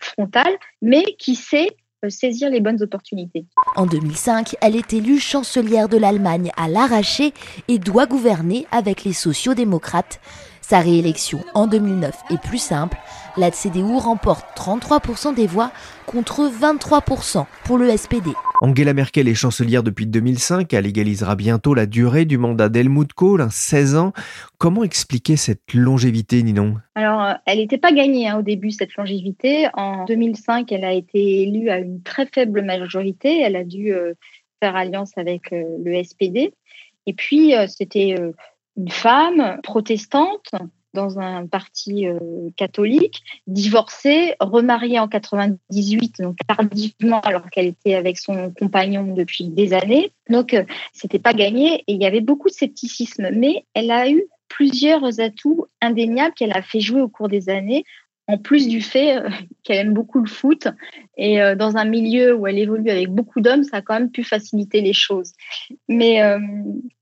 frontale, 0.00 0.56
mais 0.80 1.02
qui 1.18 1.34
sait 1.34 1.76
saisir 2.08 2.50
les 2.50 2.60
bonnes 2.60 2.82
opportunités. 2.82 3.46
En 3.74 3.86
2005, 3.86 4.56
elle 4.60 4.76
est 4.76 4.92
élue 4.92 5.18
chancelière 5.18 5.88
de 5.88 5.96
l'Allemagne 5.96 6.50
à 6.56 6.68
l'arraché 6.68 7.32
et 7.68 7.78
doit 7.78 8.06
gouverner 8.06 8.66
avec 8.70 9.04
les 9.04 9.12
sociaux-démocrates. 9.12 10.20
Sa 10.60 10.80
réélection 10.80 11.40
en 11.54 11.66
2009 11.66 12.14
est 12.30 12.40
plus 12.40 12.58
simple. 12.58 12.96
La 13.38 13.50
CDU 13.50 13.96
remporte 13.96 14.46
33% 14.56 15.34
des 15.34 15.46
voix 15.46 15.70
contre 16.06 16.48
23% 16.48 17.44
pour 17.64 17.76
le 17.76 17.94
SPD. 17.94 18.30
Angela 18.62 18.94
Merkel 18.94 19.28
est 19.28 19.34
chancelière 19.34 19.82
depuis 19.82 20.06
2005. 20.06 20.72
Elle 20.72 20.86
égalisera 20.86 21.36
bientôt 21.36 21.74
la 21.74 21.84
durée 21.84 22.24
du 22.24 22.38
mandat 22.38 22.70
d'Helmut 22.70 23.12
Kohl, 23.12 23.46
16 23.50 23.96
ans. 23.96 24.12
Comment 24.56 24.84
expliquer 24.84 25.36
cette 25.36 25.74
longévité, 25.74 26.42
Ninon? 26.42 26.76
Alors, 26.94 27.22
euh, 27.22 27.34
elle 27.44 27.58
n'était 27.58 27.76
pas 27.76 27.92
gagnée 27.92 28.26
hein, 28.26 28.38
au 28.38 28.42
début, 28.42 28.70
cette 28.70 28.94
longévité. 28.96 29.68
En 29.74 30.06
2005, 30.06 30.72
elle 30.72 30.84
a 30.86 30.94
été 30.94 31.42
élue 31.42 31.68
à 31.68 31.78
une 31.78 32.02
très 32.02 32.24
faible 32.24 32.62
majorité. 32.62 33.42
Elle 33.42 33.56
a 33.56 33.64
dû 33.64 33.92
euh, 33.92 34.14
faire 34.62 34.76
alliance 34.76 35.12
avec 35.16 35.52
euh, 35.52 35.62
le 35.84 36.02
SPD. 36.02 36.54
Et 37.04 37.12
puis, 37.12 37.52
c'était 37.68 38.16
une 38.76 38.90
femme 38.90 39.60
protestante 39.62 40.50
dans 40.96 41.20
un 41.20 41.46
parti 41.46 42.08
euh, 42.08 42.18
catholique, 42.56 43.22
divorcée, 43.46 44.34
remariée 44.40 44.98
en 44.98 45.06
98, 45.06 46.22
donc 46.22 46.38
tardivement 46.48 47.20
alors 47.20 47.48
qu'elle 47.50 47.66
était 47.66 47.94
avec 47.94 48.18
son 48.18 48.50
compagnon 48.58 49.14
depuis 49.14 49.48
des 49.48 49.74
années. 49.74 50.10
Donc 50.30 50.54
euh, 50.54 50.64
c'était 50.92 51.18
pas 51.18 51.34
gagné 51.34 51.84
et 51.86 51.92
il 51.92 52.02
y 52.02 52.06
avait 52.06 52.22
beaucoup 52.22 52.48
de 52.48 52.54
scepticisme, 52.54 53.28
mais 53.32 53.66
elle 53.74 53.90
a 53.90 54.10
eu 54.10 54.24
plusieurs 54.48 55.20
atouts 55.20 55.66
indéniables 55.82 56.34
qu'elle 56.34 56.56
a 56.56 56.62
fait 56.62 56.80
jouer 56.80 57.02
au 57.02 57.08
cours 57.08 57.28
des 57.28 57.48
années 57.50 57.84
en 58.28 58.38
plus 58.38 58.66
du 58.66 58.80
fait 58.80 59.18
euh, 59.18 59.28
qu'elle 59.62 59.86
aime 59.86 59.94
beaucoup 59.94 60.20
le 60.20 60.28
foot 60.28 60.66
et 61.18 61.42
euh, 61.42 61.54
dans 61.54 61.76
un 61.76 61.84
milieu 61.84 62.34
où 62.34 62.46
elle 62.46 62.58
évolue 62.58 62.90
avec 62.90 63.08
beaucoup 63.08 63.40
d'hommes, 63.40 63.64
ça 63.64 63.78
a 63.78 63.82
quand 63.82 63.94
même 63.94 64.10
pu 64.10 64.24
faciliter 64.24 64.80
les 64.80 64.94
choses. 64.94 65.32
Mais 65.88 66.20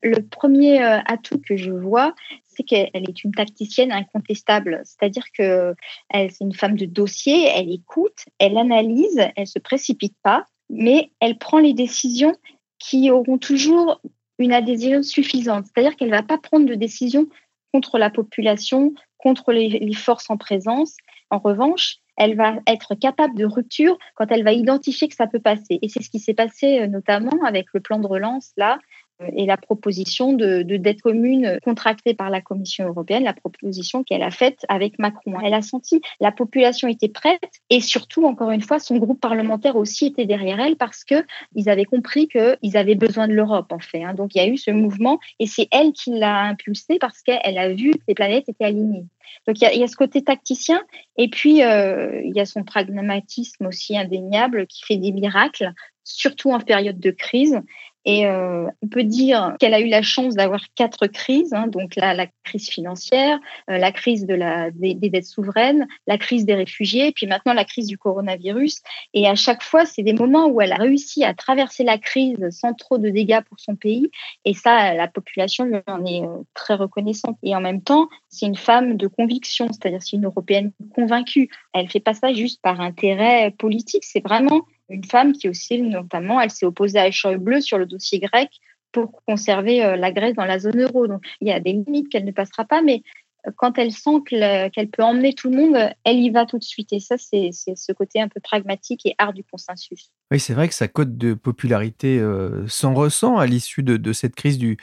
le 0.02 0.20
premier 0.20 0.78
atout 0.82 1.40
que 1.40 1.56
je 1.56 1.72
vois, 1.72 2.14
c'est 2.56 2.62
qu'elle 2.62 2.90
est 2.92 3.24
une 3.24 3.32
tacticienne 3.32 3.92
incontestable. 3.92 4.82
C'est-à-dire 4.84 5.24
que 5.36 5.74
c'est 6.12 6.40
une 6.40 6.54
femme 6.54 6.76
de 6.76 6.86
dossier, 6.86 7.48
elle 7.54 7.72
écoute, 7.72 8.24
elle 8.38 8.56
analyse, 8.58 9.20
elle 9.36 9.46
se 9.46 9.58
précipite 9.58 10.16
pas, 10.22 10.46
mais 10.70 11.10
elle 11.20 11.38
prend 11.38 11.58
les 11.58 11.74
décisions 11.74 12.34
qui 12.78 13.10
auront 13.10 13.38
toujours 13.38 14.00
une 14.38 14.52
adhésion 14.52 15.02
suffisante. 15.02 15.66
C'est-à-dire 15.66 15.96
qu'elle 15.96 16.10
va 16.10 16.22
pas 16.22 16.38
prendre 16.38 16.66
de 16.66 16.74
décision 16.74 17.26
contre 17.72 17.98
la 17.98 18.10
population, 18.10 18.94
contre 19.18 19.52
les 19.52 19.94
forces 19.94 20.30
en 20.30 20.36
présence. 20.36 20.96
En 21.30 21.38
revanche, 21.38 21.98
elle 22.16 22.36
va 22.36 22.56
être 22.66 22.94
capable 22.94 23.36
de 23.36 23.44
rupture 23.44 23.98
quand 24.14 24.30
elle 24.30 24.44
va 24.44 24.52
identifier 24.52 25.08
que 25.08 25.14
ça 25.14 25.26
peut 25.26 25.40
passer. 25.40 25.78
Et 25.82 25.88
c'est 25.88 26.02
ce 26.02 26.10
qui 26.10 26.18
s'est 26.18 26.34
passé 26.34 26.80
euh, 26.80 26.86
notamment 26.86 27.44
avec 27.44 27.66
le 27.74 27.80
plan 27.80 27.98
de 27.98 28.06
relance 28.06 28.52
là 28.56 28.78
et 29.36 29.46
la 29.46 29.56
proposition 29.56 30.32
de, 30.32 30.62
dette 30.62 31.00
commune 31.00 31.58
contractée 31.62 32.14
par 32.14 32.30
la 32.30 32.40
Commission 32.40 32.86
européenne, 32.86 33.24
la 33.24 33.32
proposition 33.32 34.02
qu'elle 34.02 34.22
a 34.22 34.30
faite 34.30 34.64
avec 34.68 34.98
Macron. 34.98 35.38
Elle 35.42 35.54
a 35.54 35.62
senti 35.62 36.00
la 36.20 36.32
population 36.32 36.88
était 36.88 37.08
prête 37.08 37.42
et 37.70 37.80
surtout, 37.80 38.24
encore 38.24 38.50
une 38.50 38.60
fois, 38.60 38.78
son 38.78 38.96
groupe 38.98 39.20
parlementaire 39.20 39.76
aussi 39.76 40.06
était 40.06 40.26
derrière 40.26 40.60
elle 40.60 40.76
parce 40.76 41.04
que 41.04 41.24
ils 41.54 41.68
avaient 41.68 41.84
compris 41.84 42.28
qu'ils 42.28 42.76
avaient 42.76 42.94
besoin 42.94 43.28
de 43.28 43.34
l'Europe 43.34 43.72
en 43.72 43.78
fait. 43.78 44.02
Hein. 44.02 44.14
Donc 44.14 44.34
il 44.34 44.38
y 44.38 44.40
a 44.40 44.48
eu 44.48 44.56
ce 44.56 44.70
mouvement 44.70 45.18
et 45.38 45.46
c'est 45.46 45.68
elle 45.70 45.92
qui 45.92 46.10
l'a 46.10 46.42
impulsé 46.42 46.98
parce 46.98 47.22
qu'elle 47.22 47.58
a 47.58 47.72
vu 47.72 47.92
que 47.92 48.04
les 48.08 48.14
planètes 48.14 48.48
étaient 48.48 48.64
alignées. 48.64 49.06
Donc 49.46 49.60
il 49.60 49.78
y, 49.78 49.82
a, 49.82 49.86
ce 49.86 49.96
côté 49.96 50.22
tacticien 50.22 50.80
et 51.16 51.28
puis 51.28 51.62
euh, 51.62 52.20
il 52.24 52.34
y 52.34 52.40
a 52.40 52.46
son 52.46 52.62
pragmatisme 52.62 53.66
aussi 53.66 53.96
indéniable 53.96 54.66
qui 54.66 54.82
fait 54.84 54.96
des 54.96 55.12
miracles, 55.12 55.72
surtout 56.04 56.50
en 56.50 56.60
période 56.60 56.98
de 56.98 57.10
crise. 57.10 57.60
Et 58.04 58.26
euh, 58.26 58.66
on 58.82 58.88
peut 58.88 59.02
dire 59.02 59.54
qu'elle 59.58 59.74
a 59.74 59.80
eu 59.80 59.88
la 59.88 60.02
chance 60.02 60.34
d'avoir 60.34 60.60
quatre 60.74 61.06
crises, 61.06 61.54
hein, 61.54 61.68
donc 61.68 61.96
la, 61.96 62.12
la, 62.12 62.26
crise 62.44 62.68
financière, 62.68 63.38
euh, 63.70 63.78
la 63.78 63.92
crise 63.92 64.26
de 64.26 64.34
la, 64.34 64.70
des, 64.70 64.94
des, 64.94 65.08
dettes 65.08 65.24
souveraines, 65.24 65.86
la 66.06 66.18
crise 66.18 66.44
des 66.44 66.54
réfugiés, 66.54 67.12
puis 67.12 67.26
maintenant 67.26 67.54
la 67.54 67.64
crise 67.64 67.86
du 67.86 67.96
coronavirus. 67.96 68.82
Et 69.14 69.26
à 69.26 69.34
chaque 69.34 69.62
fois, 69.62 69.86
c'est 69.86 70.02
des 70.02 70.12
moments 70.12 70.46
où 70.48 70.60
elle 70.60 70.72
a 70.72 70.76
réussi 70.76 71.24
à 71.24 71.32
traverser 71.32 71.84
la 71.84 71.96
crise 71.96 72.36
sans 72.50 72.74
trop 72.74 72.98
de 72.98 73.08
dégâts 73.08 73.40
pour 73.48 73.58
son 73.58 73.74
pays. 73.74 74.10
Et 74.44 74.52
ça, 74.52 74.92
la 74.92 75.08
population 75.08 75.64
lui 75.64 75.78
en 75.86 76.04
est 76.04 76.22
euh, 76.22 76.42
très 76.52 76.74
reconnaissante. 76.74 77.38
Et 77.42 77.56
en 77.56 77.60
même 77.60 77.80
temps, 77.80 78.08
c'est 78.28 78.46
une 78.46 78.56
femme 78.56 78.96
de 78.96 79.06
conviction, 79.06 79.68
c'est-à-dire 79.68 80.02
c'est 80.02 80.16
une 80.16 80.26
européenne 80.26 80.72
convaincue. 80.94 81.48
Elle 81.72 81.88
fait 81.88 82.00
pas 82.00 82.14
ça 82.14 82.32
juste 82.34 82.60
par 82.60 82.80
intérêt 82.80 83.50
politique, 83.58 84.04
c'est 84.04 84.22
vraiment 84.22 84.62
une 84.88 85.04
femme 85.04 85.32
qui 85.32 85.48
aussi, 85.48 85.80
notamment, 85.80 86.40
elle 86.40 86.50
s'est 86.50 86.66
opposée 86.66 86.98
à 86.98 87.10
Schäuble 87.10 87.62
sur 87.62 87.78
le 87.78 87.86
dossier 87.86 88.18
grec 88.18 88.50
pour 88.92 89.22
conserver 89.26 89.84
euh, 89.84 89.96
la 89.96 90.12
Grèce 90.12 90.34
dans 90.34 90.44
la 90.44 90.58
zone 90.58 90.80
euro. 90.80 91.06
Donc, 91.06 91.22
il 91.40 91.48
y 91.48 91.52
a 91.52 91.60
des 91.60 91.72
limites 91.72 92.08
qu'elle 92.08 92.24
ne 92.24 92.32
passera 92.32 92.64
pas, 92.64 92.82
mais 92.82 93.02
euh, 93.46 93.50
quand 93.56 93.78
elle 93.78 93.92
sent 93.92 94.22
qu'elle 94.26 94.90
peut 94.90 95.02
emmener 95.02 95.34
tout 95.34 95.50
le 95.50 95.56
monde, 95.56 95.90
elle 96.04 96.18
y 96.18 96.30
va 96.30 96.46
tout 96.46 96.58
de 96.58 96.64
suite. 96.64 96.92
Et 96.92 97.00
ça, 97.00 97.16
c'est 97.18 97.50
ce 97.52 97.92
côté 97.92 98.20
un 98.20 98.28
peu 98.28 98.40
pragmatique 98.40 99.04
et 99.06 99.14
art 99.18 99.32
du 99.32 99.44
consensus. 99.44 100.10
Oui, 100.30 100.40
c'est 100.40 100.54
vrai 100.54 100.68
que 100.68 100.74
sa 100.74 100.88
cote 100.88 101.18
de 101.18 101.34
popularité 101.34 102.18
euh, 102.18 102.66
s'en 102.66 102.94
ressent 102.94 103.36
à 103.36 103.44
l'issue 103.44 103.82
de, 103.82 104.12
cette 104.14 104.34
crise 104.34 104.56
du, 104.56 104.78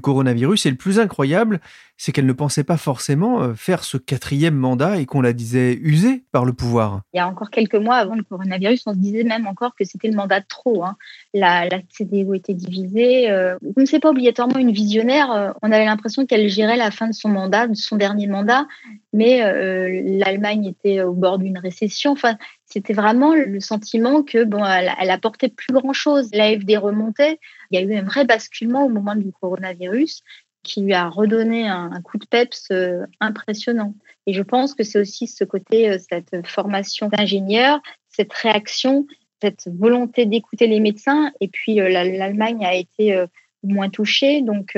coronavirus. 0.00 0.64
Et 0.64 0.70
le 0.70 0.76
plus 0.76 0.98
incroyable, 0.98 1.60
c'est 1.98 2.10
qu'elle 2.10 2.24
ne 2.24 2.32
pensait 2.32 2.64
pas 2.64 2.78
forcément 2.78 3.42
euh, 3.42 3.54
faire 3.54 3.84
ce 3.84 3.98
quatrième 3.98 4.54
mandat 4.54 4.98
et 4.98 5.04
qu'on 5.04 5.20
la 5.20 5.34
disait 5.34 5.78
usée 5.82 6.24
par 6.32 6.46
le 6.46 6.54
pouvoir. 6.54 7.02
Il 7.12 7.18
y 7.18 7.20
a 7.20 7.28
encore 7.28 7.50
quelques 7.50 7.74
mois 7.74 7.96
avant 7.96 8.14
le 8.14 8.22
coronavirus, 8.22 8.84
on 8.86 8.94
se 8.94 8.98
disait 8.98 9.24
même 9.24 9.46
encore 9.46 9.74
que 9.74 9.84
c'était 9.84 10.08
le 10.08 10.16
mandat 10.16 10.40
de 10.40 10.46
trop. 10.48 10.82
Hein. 10.84 10.96
La, 11.34 11.68
la 11.68 11.80
CDU 11.90 12.34
était 12.34 12.54
divisée. 12.54 13.30
Euh, 13.30 13.58
ne 13.76 13.84
sait 13.84 14.00
pas 14.00 14.08
obligatoirement 14.08 14.58
une 14.58 14.72
visionnaire. 14.72 15.54
on 15.60 15.70
avait 15.70 15.84
l'impression 15.84 16.24
qu'elle 16.24 16.48
gérait 16.48 16.78
la 16.78 16.90
fin 16.90 17.08
de 17.08 17.14
son 17.14 17.28
mandat, 17.28 17.66
de 17.66 17.74
son 17.74 17.96
dernier 17.96 18.26
mandat, 18.26 18.66
mais 19.12 19.40
l'Allemagne 20.18 20.66
était 20.66 21.02
au 21.02 21.12
bord 21.12 21.38
d'une 21.38 21.58
récession. 21.58 22.12
Enfin, 22.12 22.36
c'était 22.68 22.92
vraiment 22.92 23.34
le 23.34 23.60
sentiment 23.60 24.22
que 24.22 24.44
bon, 24.44 24.64
elle, 24.64 24.92
elle 25.00 25.10
apportait 25.10 25.48
plus 25.48 25.72
grand 25.72 25.94
chose. 25.94 26.28
L'AFD 26.32 26.76
remontait. 26.76 27.38
Il 27.70 27.80
y 27.80 27.82
a 27.82 27.86
eu 27.86 27.96
un 27.96 28.02
vrai 28.02 28.24
basculement 28.26 28.84
au 28.84 28.88
moment 28.88 29.14
du 29.14 29.32
coronavirus 29.32 30.22
qui 30.62 30.82
lui 30.82 30.92
a 30.92 31.08
redonné 31.08 31.66
un, 31.66 32.00
coup 32.02 32.18
de 32.18 32.26
peps 32.26 32.66
euh, 32.70 33.06
impressionnant. 33.20 33.94
Et 34.26 34.34
je 34.34 34.42
pense 34.42 34.74
que 34.74 34.84
c'est 34.84 35.00
aussi 35.00 35.26
ce 35.26 35.44
côté, 35.44 35.88
euh, 35.88 35.98
cette 35.98 36.46
formation 36.46 37.08
d'ingénieur, 37.08 37.80
cette 38.08 38.32
réaction, 38.34 39.06
cette 39.40 39.68
volonté 39.68 40.26
d'écouter 40.26 40.66
les 40.66 40.80
médecins. 40.80 41.32
Et 41.40 41.48
puis 41.48 41.80
euh, 41.80 41.88
l'Allemagne 41.88 42.66
a 42.66 42.74
été 42.74 43.24
moins 43.62 43.88
touchée, 43.88 44.42
donc 44.42 44.76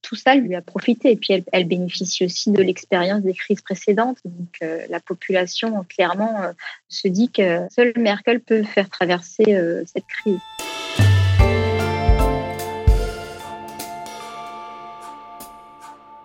tout 0.00 0.16
ça 0.16 0.34
lui 0.34 0.54
a 0.54 0.62
profité. 0.62 1.12
Et 1.12 1.16
puis, 1.16 1.44
elle, 1.52 1.66
bénéficie 1.66 2.24
aussi 2.24 2.50
de 2.50 2.62
l'expérience 2.62 3.22
des 3.22 3.34
crises 3.34 3.60
précédentes. 3.60 4.18
Donc, 4.24 4.56
euh, 4.62 4.84
la 4.88 5.00
population, 5.00 5.84
clairement, 5.88 6.42
euh, 6.42 6.52
se 6.88 7.08
dit 7.08 7.30
que 7.30 7.66
seule 7.70 7.92
Merkel 7.96 8.40
peut 8.40 8.62
faire 8.62 8.88
traverser 8.90 9.54
euh, 9.54 9.82
cette 9.86 10.06
crise. 10.06 10.38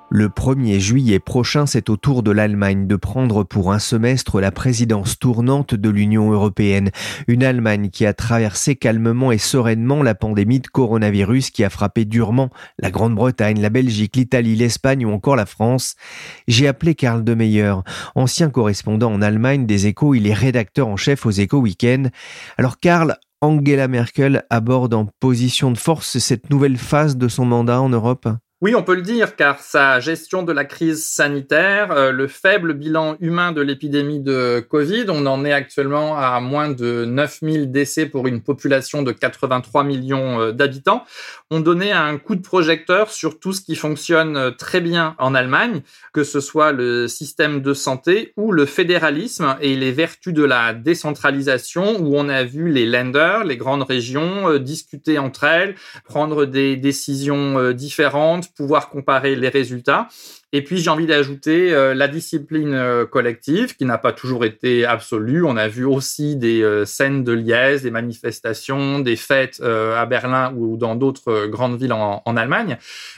Le 0.10 0.30
1er 0.30 0.80
juillet 0.80 1.20
prochain, 1.20 1.66
c'est 1.66 1.90
au 1.90 1.98
tour 1.98 2.24
de 2.24 2.32
l'Allemagne 2.32 2.88
de 2.88 2.96
prendre 2.96 3.44
pour 3.44 3.74
un 3.74 3.80
semestre 3.80 4.40
la 4.40 4.52
présidence 4.52 5.20
tournante 5.20 5.76
de 5.76 5.90
l'Union 5.90 6.32
européenne. 6.32 6.92
Une 7.28 7.44
Allemagne 7.44 7.90
qui 7.90 8.06
a 8.06 8.14
traversé 8.14 8.78
calmement 8.78 9.34
et 9.34 9.38
sereinement 9.38 10.02
la 10.04 10.16
pandémie 10.16 10.62
de 10.62 10.68
coronavirus 10.68 11.52
qui 11.52 11.66
a 11.66 11.70
frappé 11.70 12.06
durement 12.06 12.52
la 12.80 12.90
Grande-Bretagne, 12.90 13.60
la 13.60 13.70
Belgique, 13.70 14.16
l'Italie, 14.16 14.56
l'Espagne 14.56 15.06
ou 15.06 15.12
encore 15.12 15.36
la 15.36 15.46
France. 15.46 15.96
J'ai 16.48 16.70
appelé 16.70 16.96
Karl 16.96 17.26
de 17.26 17.34
Meyer, 17.34 17.74
ancien 18.16 18.50
correspondant 18.50 19.12
en 19.12 19.22
Allemagne 19.22 19.66
des 19.66 19.88
Échos, 19.88 20.16
il 20.16 20.26
est 20.26 20.34
rédacteur 20.34 20.88
en 20.88 20.96
chef 20.96 21.26
aux 21.26 21.32
Échos 21.32 21.60
Week-end. 21.60 22.04
Alors 22.58 22.80
Karl, 22.80 23.18
Angela 23.42 23.90
Merkel 23.90 24.46
aborde 24.50 24.94
en 24.94 25.06
position 25.20 25.70
de 25.70 25.78
force 25.78 26.18
cette 26.18 26.50
nouvelle 26.50 26.78
phase 26.78 27.18
de 27.18 27.28
son 27.28 27.44
mandat 27.44 27.82
en 27.82 27.90
Europe? 27.90 28.30
Oui, 28.60 28.74
on 28.74 28.82
peut 28.82 28.96
le 28.96 29.04
dire, 29.04 29.36
car 29.36 29.60
sa 29.60 30.00
gestion 30.00 30.42
de 30.42 30.52
la 30.52 30.66
crise 30.66 31.06
sanitaire, 31.06 31.92
euh, 31.92 32.12
le 32.12 32.28
faible 32.28 32.74
bilan 32.74 33.16
humain 33.20 33.52
de 33.52 33.62
l'épidémie 33.62 34.20
de 34.20 34.66
Covid, 34.68 35.06
on 35.10 35.28
en 35.28 35.46
est 35.46 35.52
actuellement 35.52 36.18
à 36.18 36.40
moins 36.40 36.72
de 36.72 37.06
9000 37.06 37.72
décès 37.72 38.08
pour 38.08 38.26
une 38.26 38.42
population 38.42 39.04
de 39.04 39.12
83 39.12 39.84
millions 39.84 40.42
euh, 40.42 40.52
d'habitants, 40.54 41.04
ont 41.52 41.60
donné 41.60 41.92
un 41.92 42.18
coup 42.18 42.34
de 42.34 42.42
projecteur 42.42 43.12
sur 43.12 43.40
tout 43.40 43.54
ce 43.54 43.62
qui 43.62 43.76
fonctionne 43.76 44.36
euh, 44.36 44.50
très 44.50 44.82
bien 44.82 45.14
en 45.20 45.36
Allemagne, 45.36 45.84
que 46.12 46.24
ce 46.24 46.40
soit 46.40 46.72
le 46.72 47.08
système 47.08 47.62
de 47.62 47.76
santé 47.76 48.34
ou 48.38 48.52
le 48.52 48.66
fédéralisme 48.66 49.56
et 49.62 49.76
les 49.76 49.92
vertus 49.92 50.34
de 50.34 50.44
la 50.44 50.74
décentralisation, 50.74 52.00
où 52.00 52.18
on 52.18 52.28
a 52.28 52.44
vu 52.44 52.72
les 52.72 52.88
lenders, 52.88 53.44
les 53.44 53.58
grandes 53.58 53.84
régions, 53.84 54.58
discuter 54.58 55.20
entre 55.20 55.44
elles, 55.44 55.76
prendre 56.06 56.46
des 56.46 56.76
décisions 56.76 57.72
différentes, 57.72 58.47
pouvoir 58.54 58.90
comparer 58.90 59.36
les 59.36 59.50
résultats. 59.50 60.08
Et 60.54 60.64
puis 60.64 60.78
j'ai 60.78 60.90
envie 60.90 61.06
d'ajouter 61.06 61.74
euh, 61.74 61.94
la 61.94 62.08
discipline 62.08 62.74
euh, 62.74 63.06
collective 63.06 63.76
qui 63.76 63.84
n'a 63.84 63.98
pas 63.98 64.14
toujours 64.14 64.46
été 64.46 64.86
absolue. 64.86 65.44
On 65.44 65.58
a 65.58 65.68
vu 65.68 65.84
aussi 65.84 66.38
des 66.38 66.62
euh, 66.62 66.86
scènes 66.86 67.24
de 67.24 67.34
liesse, 67.34 67.84
des 67.84 67.92
manifestations, 67.92 69.00
des 69.00 69.16
fêtes 69.16 69.62
à 69.62 70.06
Berlin 70.06 70.54
ou 70.56 70.78
dans 70.78 70.96
d'autres 70.96 71.48
grandes 71.48 71.80
villes 71.80 71.94
en, 71.94 72.22
en, 72.26 72.38
Allemagne. 72.38 72.78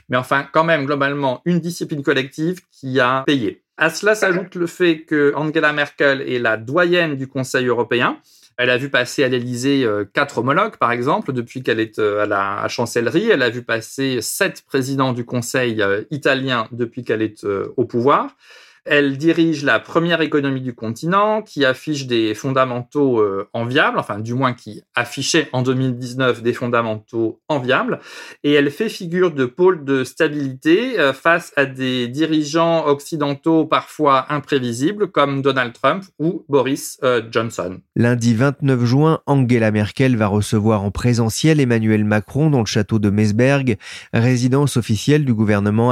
Mais 0.09 0.17
enfin, 0.17 0.47
quand 0.51 0.63
même, 0.63 0.85
globalement, 0.85 1.41
une 1.45 1.59
discipline 1.59 2.03
collective 2.03 2.61
qui 2.71 2.99
a 2.99 3.23
payé. 3.25 3.63
À 3.77 3.89
cela 3.89 4.15
s'ajoute 4.15 4.55
le 4.55 4.67
fait 4.67 5.01
que 5.01 5.33
Angela 5.35 5.71
Merkel 5.73 6.21
est 6.21 6.39
la 6.39 6.57
doyenne 6.57 7.15
du 7.15 7.27
Conseil 7.27 7.67
européen. 7.67 8.17
Elle 8.59 8.71
a 8.71 8.77
vu 8.77 8.89
passer 8.89 9.23
à 9.23 9.29
l'Élysée 9.29 9.85
euh, 9.85 10.03
quatre 10.03 10.39
homologues, 10.39 10.75
par 10.75 10.91
exemple, 10.91 11.31
depuis 11.31 11.63
qu'elle 11.63 11.79
est 11.79 11.97
euh, 11.97 12.23
à 12.23 12.25
la 12.25 12.67
chancellerie. 12.67 13.29
Elle 13.29 13.41
a 13.41 13.49
vu 13.49 13.63
passer 13.63 14.21
sept 14.21 14.63
présidents 14.67 15.13
du 15.13 15.23
Conseil 15.23 15.81
euh, 15.81 16.03
italien 16.11 16.67
depuis 16.73 17.05
qu'elle 17.05 17.21
est 17.21 17.45
au 17.77 17.85
pouvoir. 17.85 18.35
Elle 18.85 19.17
dirige 19.17 19.63
la 19.63 19.79
première 19.79 20.21
économie 20.21 20.61
du 20.61 20.73
continent 20.73 21.41
qui 21.41 21.65
affiche 21.65 22.07
des 22.07 22.33
fondamentaux 22.33 23.19
euh, 23.19 23.47
enviables, 23.53 23.99
enfin 23.99 24.19
du 24.19 24.33
moins 24.33 24.53
qui 24.53 24.81
affichait 24.95 25.49
en 25.53 25.61
2019 25.61 26.41
des 26.41 26.53
fondamentaux 26.53 27.41
enviables, 27.47 27.99
et 28.43 28.53
elle 28.53 28.71
fait 28.71 28.89
figure 28.89 29.31
de 29.31 29.45
pôle 29.45 29.83
de 29.83 30.03
stabilité 30.03 30.99
euh, 30.99 31.13
face 31.13 31.53
à 31.55 31.65
des 31.65 32.07
dirigeants 32.07 32.85
occidentaux 32.87 33.65
parfois 33.65 34.31
imprévisibles 34.31 35.11
comme 35.11 35.41
Donald 35.41 35.73
Trump 35.73 36.03
ou 36.19 36.45
Boris 36.49 36.97
euh, 37.03 37.21
Johnson. 37.31 37.79
Lundi 37.95 38.33
29 38.33 38.85
juin, 38.85 39.19
Angela 39.25 39.71
Merkel 39.71 40.15
va 40.15 40.27
recevoir 40.27 40.83
en 40.83 40.91
présentiel 40.91 41.59
Emmanuel 41.59 42.05
Macron 42.05 42.49
dans 42.49 42.59
le 42.59 42.65
château 42.65 42.99
de 42.99 43.09
résidence 44.13 44.77
officielle 44.77 45.25
du 45.25 45.33
gouvernement 45.33 45.91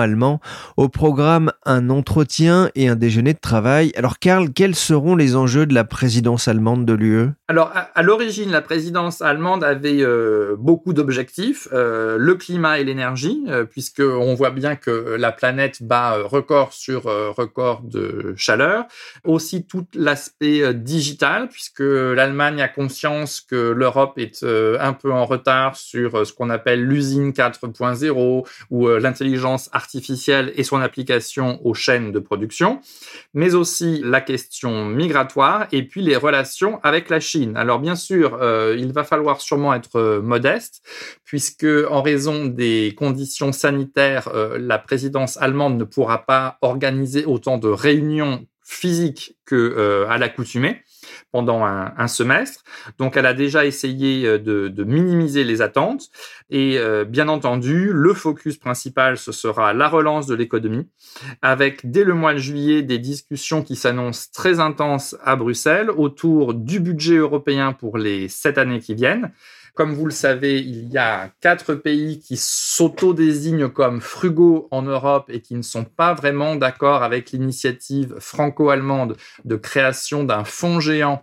programme, 0.87 1.51
un 1.65 1.89
entretien 1.89 2.69
et 2.75 2.86
un 2.87 2.95
déjeuner 2.95 3.33
de 3.33 3.39
travail. 3.39 3.91
Alors 3.95 4.19
Karl, 4.19 4.51
quels 4.51 4.75
seront 4.75 5.15
les 5.15 5.35
enjeux 5.35 5.65
de 5.65 5.73
la 5.73 5.83
présidence 5.83 6.47
allemande 6.47 6.85
de 6.85 6.93
l'UE 6.93 7.29
Alors 7.47 7.71
à, 7.73 8.01
l'origine, 8.03 8.51
la 8.51 8.61
présidence 8.61 9.21
allemande 9.21 9.63
avait 9.63 10.01
euh, 10.01 10.55
beaucoup 10.57 10.93
d'objectifs, 10.93 11.67
euh, 11.73 12.17
le 12.19 12.35
climat 12.35 12.79
et 12.79 12.83
l'énergie, 12.83 13.43
euh, 13.47 13.65
puisque 13.65 14.01
on 14.01 14.33
voit 14.35 14.51
bien 14.51 14.75
que 14.75 15.15
la 15.17 15.31
planète 15.31 15.83
bat 15.83 16.17
record 16.23 16.73
sur 16.73 17.03
record 17.03 17.81
de 17.83 18.33
chaleur. 18.35 18.85
Aussi 19.23 19.65
tout 19.65 19.85
l'aspect 19.93 20.73
digital, 20.73 21.49
puisque 21.49 21.79
l'Allemagne 21.79 22.61
a 22.61 22.67
conscience 22.67 23.41
que 23.41 23.71
l'Europe 23.71 24.17
est 24.17 24.43
un 24.43 24.93
peu 24.93 25.11
en 25.11 25.25
retard 25.25 25.75
sur 25.75 26.25
ce 26.25 26.33
qu'on 26.33 26.49
appelle 26.49 26.83
l'usine 26.83 27.31
4.0 27.31 28.45
ou 28.69 28.87
l'intelligence 28.87 29.69
artificielle 29.73 30.51
et 30.55 30.63
son 30.63 30.81
application 30.81 31.65
aux 31.65 31.73
chaînes 31.73 32.11
de 32.11 32.19
production 32.19 32.66
mais 33.33 33.55
aussi 33.55 34.01
la 34.03 34.21
question 34.21 34.85
migratoire 34.85 35.67
et 35.71 35.83
puis 35.83 36.01
les 36.01 36.15
relations 36.15 36.79
avec 36.83 37.09
la 37.09 37.19
Chine. 37.19 37.55
Alors 37.57 37.79
bien 37.79 37.95
sûr, 37.95 38.37
euh, 38.41 38.75
il 38.77 38.93
va 38.93 39.03
falloir 39.03 39.41
sûrement 39.41 39.73
être 39.73 39.97
euh, 39.99 40.21
modeste, 40.21 40.81
puisque 41.23 41.67
en 41.89 42.01
raison 42.01 42.45
des 42.45 42.95
conditions 42.97 43.51
sanitaires, 43.51 44.29
euh, 44.33 44.57
la 44.59 44.79
présidence 44.79 45.37
allemande 45.37 45.77
ne 45.77 45.83
pourra 45.83 46.25
pas 46.25 46.57
organiser 46.61 47.25
autant 47.25 47.57
de 47.57 47.69
réunions 47.69 48.45
physiques 48.63 49.37
que 49.45 50.05
à 50.09 50.17
l'accoutumée 50.17 50.81
pendant 51.31 51.65
un, 51.65 52.07
semestre. 52.07 52.63
Donc, 52.97 53.17
elle 53.17 53.25
a 53.25 53.33
déjà 53.33 53.65
essayé 53.65 54.25
euh, 54.25 54.37
de, 54.39 54.83
minimiser 54.83 55.43
les 55.43 55.61
attentes. 55.61 56.09
Et 56.49 56.77
euh, 56.77 57.03
bien 57.03 57.27
entendu, 57.27 57.91
le 57.93 58.13
focus 58.13 58.57
principal, 58.57 59.17
ce 59.17 59.31
sera 59.31 59.73
la 59.73 59.89
relance 59.89 60.27
de 60.27 60.35
l'économie, 60.35 60.87
avec 61.41 61.89
dès 61.89 62.03
le 62.03 62.13
mois 62.13 62.33
de 62.33 62.39
juillet 62.39 62.81
des 62.81 62.97
discussions 62.97 63.61
qui 63.61 63.75
s'annoncent 63.75 64.29
très 64.33 64.59
intenses 64.59 65.15
à 65.23 65.35
Bruxelles 65.35 65.89
autour 65.91 66.53
du 66.53 66.79
budget 66.79 67.17
européen 67.17 67.73
pour 67.73 67.97
les 67.97 68.29
sept 68.29 68.57
années 68.57 68.79
qui 68.79 68.95
viennent. 68.95 69.31
Comme 69.77 69.93
vous 69.93 70.07
le 70.07 70.11
savez, 70.11 70.59
il 70.59 70.89
y 70.89 70.97
a 70.97 71.29
quatre 71.39 71.75
pays 71.75 72.19
qui 72.19 72.35
s'auto-désignent 72.35 73.69
comme 73.69 74.01
frugaux 74.01 74.67
en 74.71 74.81
Europe 74.81 75.29
et 75.29 75.39
qui 75.39 75.53
ne 75.53 75.61
sont 75.61 75.83
pas 75.83 76.15
vraiment 76.15 76.55
d'accord 76.55 77.03
avec 77.03 77.29
l'initiative 77.29 78.15
franco-allemande 78.17 79.17
de 79.45 79.55
création 79.55 80.23
d'un 80.23 80.43
fonds 80.45 80.79
géant 80.79 81.21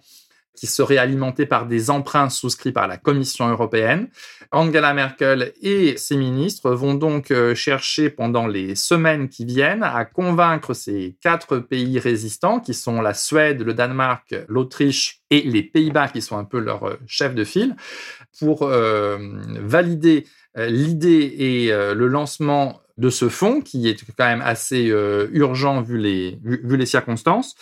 qui 0.57 0.67
serait 0.67 0.99
alimenté 0.99 1.47
par 1.47 1.67
des 1.67 1.90
emprunts 1.90 2.31
souscrits 2.31 2.73
par 2.73 2.87
la 2.87 2.97
Commission 2.97 3.49
européenne. 3.49 4.09
Angela 4.53 4.95
Merkel 4.95 5.53
et 5.62 5.97
ses 5.97 6.17
ministres 6.17 6.71
vont 6.71 6.95
donc 6.95 7.31
euh, 7.31 7.55
chercher 7.55 8.09
pendant 8.09 8.47
les 8.47 8.75
semaines 8.77 9.29
qui 9.29 9.45
viennent 9.45 9.83
à 9.83 10.05
convaincre 10.05 10.75
ces 10.75 11.17
quatre 11.21 11.59
pays 11.59 11.99
résistants, 11.99 12.61
qui 12.61 12.75
sont 12.75 13.01
la 13.01 13.14
Suède, 13.14 13.62
le 13.62 13.75
Danemark, 13.75 14.35
l'Autriche 14.49 15.23
et 15.31 15.43
les 15.43 15.62
Pays-Bas, 15.62 16.09
qui 16.09 16.23
sont 16.23 16.38
un 16.38 16.45
peu 16.45 16.61
leurs 16.61 16.88
euh, 16.88 16.97
chefs 17.07 17.35
de 17.35 17.45
file, 17.45 17.75
pour 18.38 18.62
euh, 18.62 19.19
valider 19.61 20.27
l'idée 20.57 21.35
et 21.37 21.73
le 21.73 22.07
lancement 22.07 22.84
de 22.97 23.11
ce 23.11 23.29
fonds, 23.29 23.61
qui 23.61 23.89
est 23.89 24.05
quand 24.17 24.27
même 24.27 24.43
assez 24.43 24.89
euh, 24.91 25.27
urgent 25.33 25.83
vu 25.83 25.99
les, 25.99 26.87
circonstances. 26.87 27.55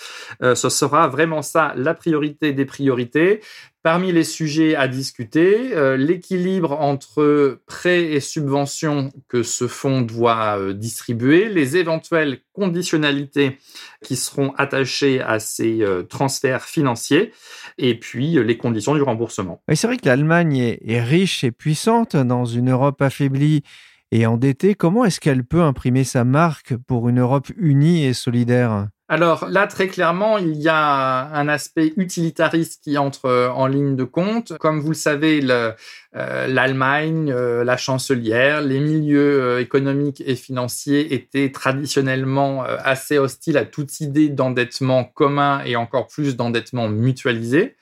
Euh, 0.43 0.55
ce 0.55 0.69
sera 0.69 1.09
vraiment 1.09 1.43
ça 1.43 1.73
la 1.77 1.95
priorité 1.95 2.53
des 2.53 2.65
priorités. 2.65 3.41
Parmi 3.83 4.13
les 4.13 4.23
sujets 4.23 4.77
à 4.77 4.87
discuter, 4.87 5.75
euh, 5.75 5.97
l'équilibre 5.97 6.73
entre 6.73 7.59
prêts 7.67 8.13
et 8.13 8.21
subventions 8.21 9.11
que 9.29 9.43
ce 9.43 9.67
fonds 9.67 10.03
doit 10.03 10.73
distribuer, 10.73 11.49
les 11.49 11.77
éventuelles 11.77 12.39
conditionnalités 12.53 13.59
qui 14.05 14.15
seront 14.15 14.53
attachées 14.57 15.21
à 15.21 15.41
ces 15.41 15.85
transferts 16.09 16.67
financiers, 16.67 17.33
et 17.77 17.99
puis 17.99 18.35
les 18.45 18.57
conditions 18.57 18.95
du 18.95 19.03
remboursement. 19.03 19.61
c'est 19.75 19.87
vrai 19.89 19.97
que 19.97 20.07
l'Allemagne 20.07 20.77
est 20.81 21.03
riche 21.03 21.43
et 21.43 21.51
puissante 21.51 22.15
dans 22.15 22.45
une 22.45 22.71
Europe 22.71 23.03
affaiblie 23.03 23.65
et 24.13 24.27
endettée, 24.27 24.75
comment 24.75 25.07
est-ce 25.07 25.21
qu'elle 25.21 25.43
peut 25.43 25.63
imprimer 25.63 26.05
sa 26.05 26.23
marque 26.23 26.77
pour 26.77 27.09
une 27.09 27.19
Europe 27.19 27.49
unie 27.57 28.05
et 28.05 28.13
solidaire? 28.13 28.89
Alors 29.09 29.49
là, 29.49 29.67
très 29.67 29.89
clairement, 29.89 30.39
il 30.39 30.55
y 30.57 30.69
a 30.69 31.31
un 31.35 31.49
aspect 31.49 31.93
utilitariste 31.97 32.83
qui 32.83 32.97
entre 32.97 33.27
euh, 33.27 33.51
en 33.51 33.67
ligne 33.67 33.97
de 33.97 34.05
compte. 34.05 34.57
Comme 34.59 34.81
vous 34.81 34.89
le 34.89 34.95
savez, 34.95 35.41
euh, 35.51 35.73
l'Allemagne, 36.13 37.31
euh, 37.31 37.65
la 37.65 37.77
chancelière, 37.77 38.61
les 38.61 38.81
milieux 38.81 39.61
économiques 39.61 40.23
et 40.27 40.37
financiers 40.37 41.15
étaient 41.15 41.51
traditionnellement 41.51 42.65
assez 42.65 43.19
hostiles 43.19 43.57
à 43.57 43.65
toute 43.65 44.01
idée 44.01 44.29
d'endettement 44.29 45.05
commun 45.05 45.63
et 45.65 45.77
encore 45.77 46.07
plus 46.07 46.37
d'endettement 46.37 46.89
mutualisé. 46.89 47.77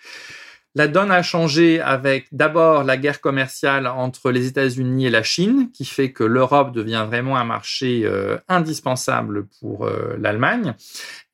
La 0.77 0.87
donne 0.87 1.11
a 1.11 1.23
changé 1.23 1.81
avec 1.81 2.29
d'abord 2.31 2.85
la 2.85 2.97
guerre 2.97 3.21
commerciale 3.21 3.89
entre 3.89 4.31
les 4.31 4.47
États-Unis 4.47 5.07
et 5.07 5.11
la 5.11 5.25
Chine, 5.25 5.71
qui 5.73 5.85
fait 5.85 6.13
que 6.13 6.23
l'Europe 6.23 6.73
devient 6.73 7.05
vraiment 7.09 7.37
un 7.37 7.45
marché 7.45 8.03
euh, 8.05 8.39
indispensable 8.49 9.49
pour 9.59 9.87
euh, 9.87 10.17
l'Allemagne. 10.17 10.75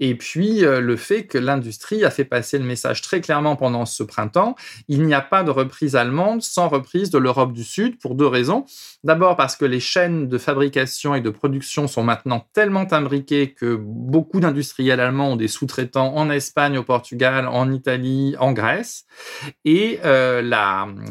Et 0.01 0.15
puis 0.15 0.65
euh, 0.65 0.81
le 0.81 0.97
fait 0.97 1.27
que 1.27 1.37
l'industrie 1.37 2.03
a 2.05 2.11
fait 2.11 2.25
passer 2.25 2.59
le 2.59 2.65
message 2.65 3.03
très 3.03 3.21
clairement 3.21 3.57
pendant 3.57 3.85
ce 3.85 4.03
printemps, 4.03 4.57
il 4.89 5.03
n'y 5.03 5.13
a 5.13 5.21
pas 5.21 5.43
de 5.43 5.51
reprise 5.51 5.97
allemande 5.97 6.41
sans 6.43 6.69
reprise 6.69 7.11
de 7.11 7.19
l'Europe 7.19 7.53
du 7.53 7.65
Sud 7.65 7.99
pour 7.99 8.15
deux 8.15 8.27
raisons. 8.27 8.65
D'abord 9.05 9.37
parce 9.37 9.55
que 9.55 9.67
les 9.67 9.81
chaînes 9.81 10.29
de 10.29 10.39
fabrication 10.39 11.15
et 11.15 11.21
de 11.21 11.31
production 11.31 11.89
sont 11.89 12.03
maintenant 12.03 12.47
tellement 12.55 12.91
imbriquées 12.91 13.53
que 13.53 13.77
beaucoup 13.79 14.41
d'industriels 14.41 15.01
allemands 15.01 15.33
ont 15.33 15.37
des 15.37 15.49
sous-traitants 15.49 16.15
en 16.17 16.31
Espagne, 16.31 16.79
au 16.79 16.83
Portugal, 16.83 17.49
en 17.49 17.71
Italie, 17.71 18.35
en 18.39 18.53
Grèce. 18.53 19.05
Et 19.65 20.01
euh, 20.05 20.43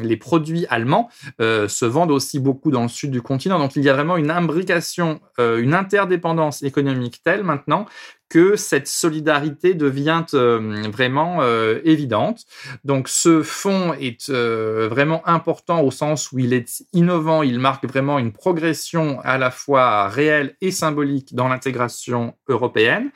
les 0.00 0.16
produits 0.16 0.66
allemands 0.68 1.08
euh, 1.40 1.68
se 1.68 1.84
vendent 1.84 2.10
aussi 2.10 2.38
beaucoup 2.38 2.70
dans 2.70 2.82
le 2.82 2.88
sud 2.88 3.10
du 3.10 3.22
continent. 3.22 3.58
Donc 3.58 3.76
il 3.76 3.82
y 3.82 3.88
a 3.88 3.92
vraiment 3.92 4.16
une 4.16 4.30
imbrication, 4.30 5.20
euh, 5.38 5.58
une 5.58 5.74
interdépendance 5.74 6.62
économique 6.62 7.20
telle 7.22 7.44
maintenant 7.44 7.86
que 8.28 8.56
cette 8.56 8.88
solidarité 8.88 9.74
devient 9.74 10.24
euh, 10.34 10.82
vraiment 10.90 11.38
euh, 11.40 11.80
évidente. 11.84 12.44
Donc 12.84 13.08
ce 13.08 13.42
fonds 13.42 13.92
est 13.94 14.30
euh, 14.30 14.88
vraiment 14.90 15.26
important 15.28 15.80
au 15.82 15.90
sens 15.90 16.32
où 16.32 16.38
il 16.38 16.52
est 16.52 16.84
innovant, 16.92 17.42
il 17.42 17.60
marque 17.60 17.86
vraiment 17.86 18.18
une 18.18 18.32
progression 18.32 19.20
à 19.22 19.38
la 19.38 19.50
fois 19.50 20.08
réelle 20.08 20.56
et 20.60 20.72
symbolique 20.72 21.34
dans 21.34 21.48
l'intégration 21.48 22.34
européenne. 22.48 23.10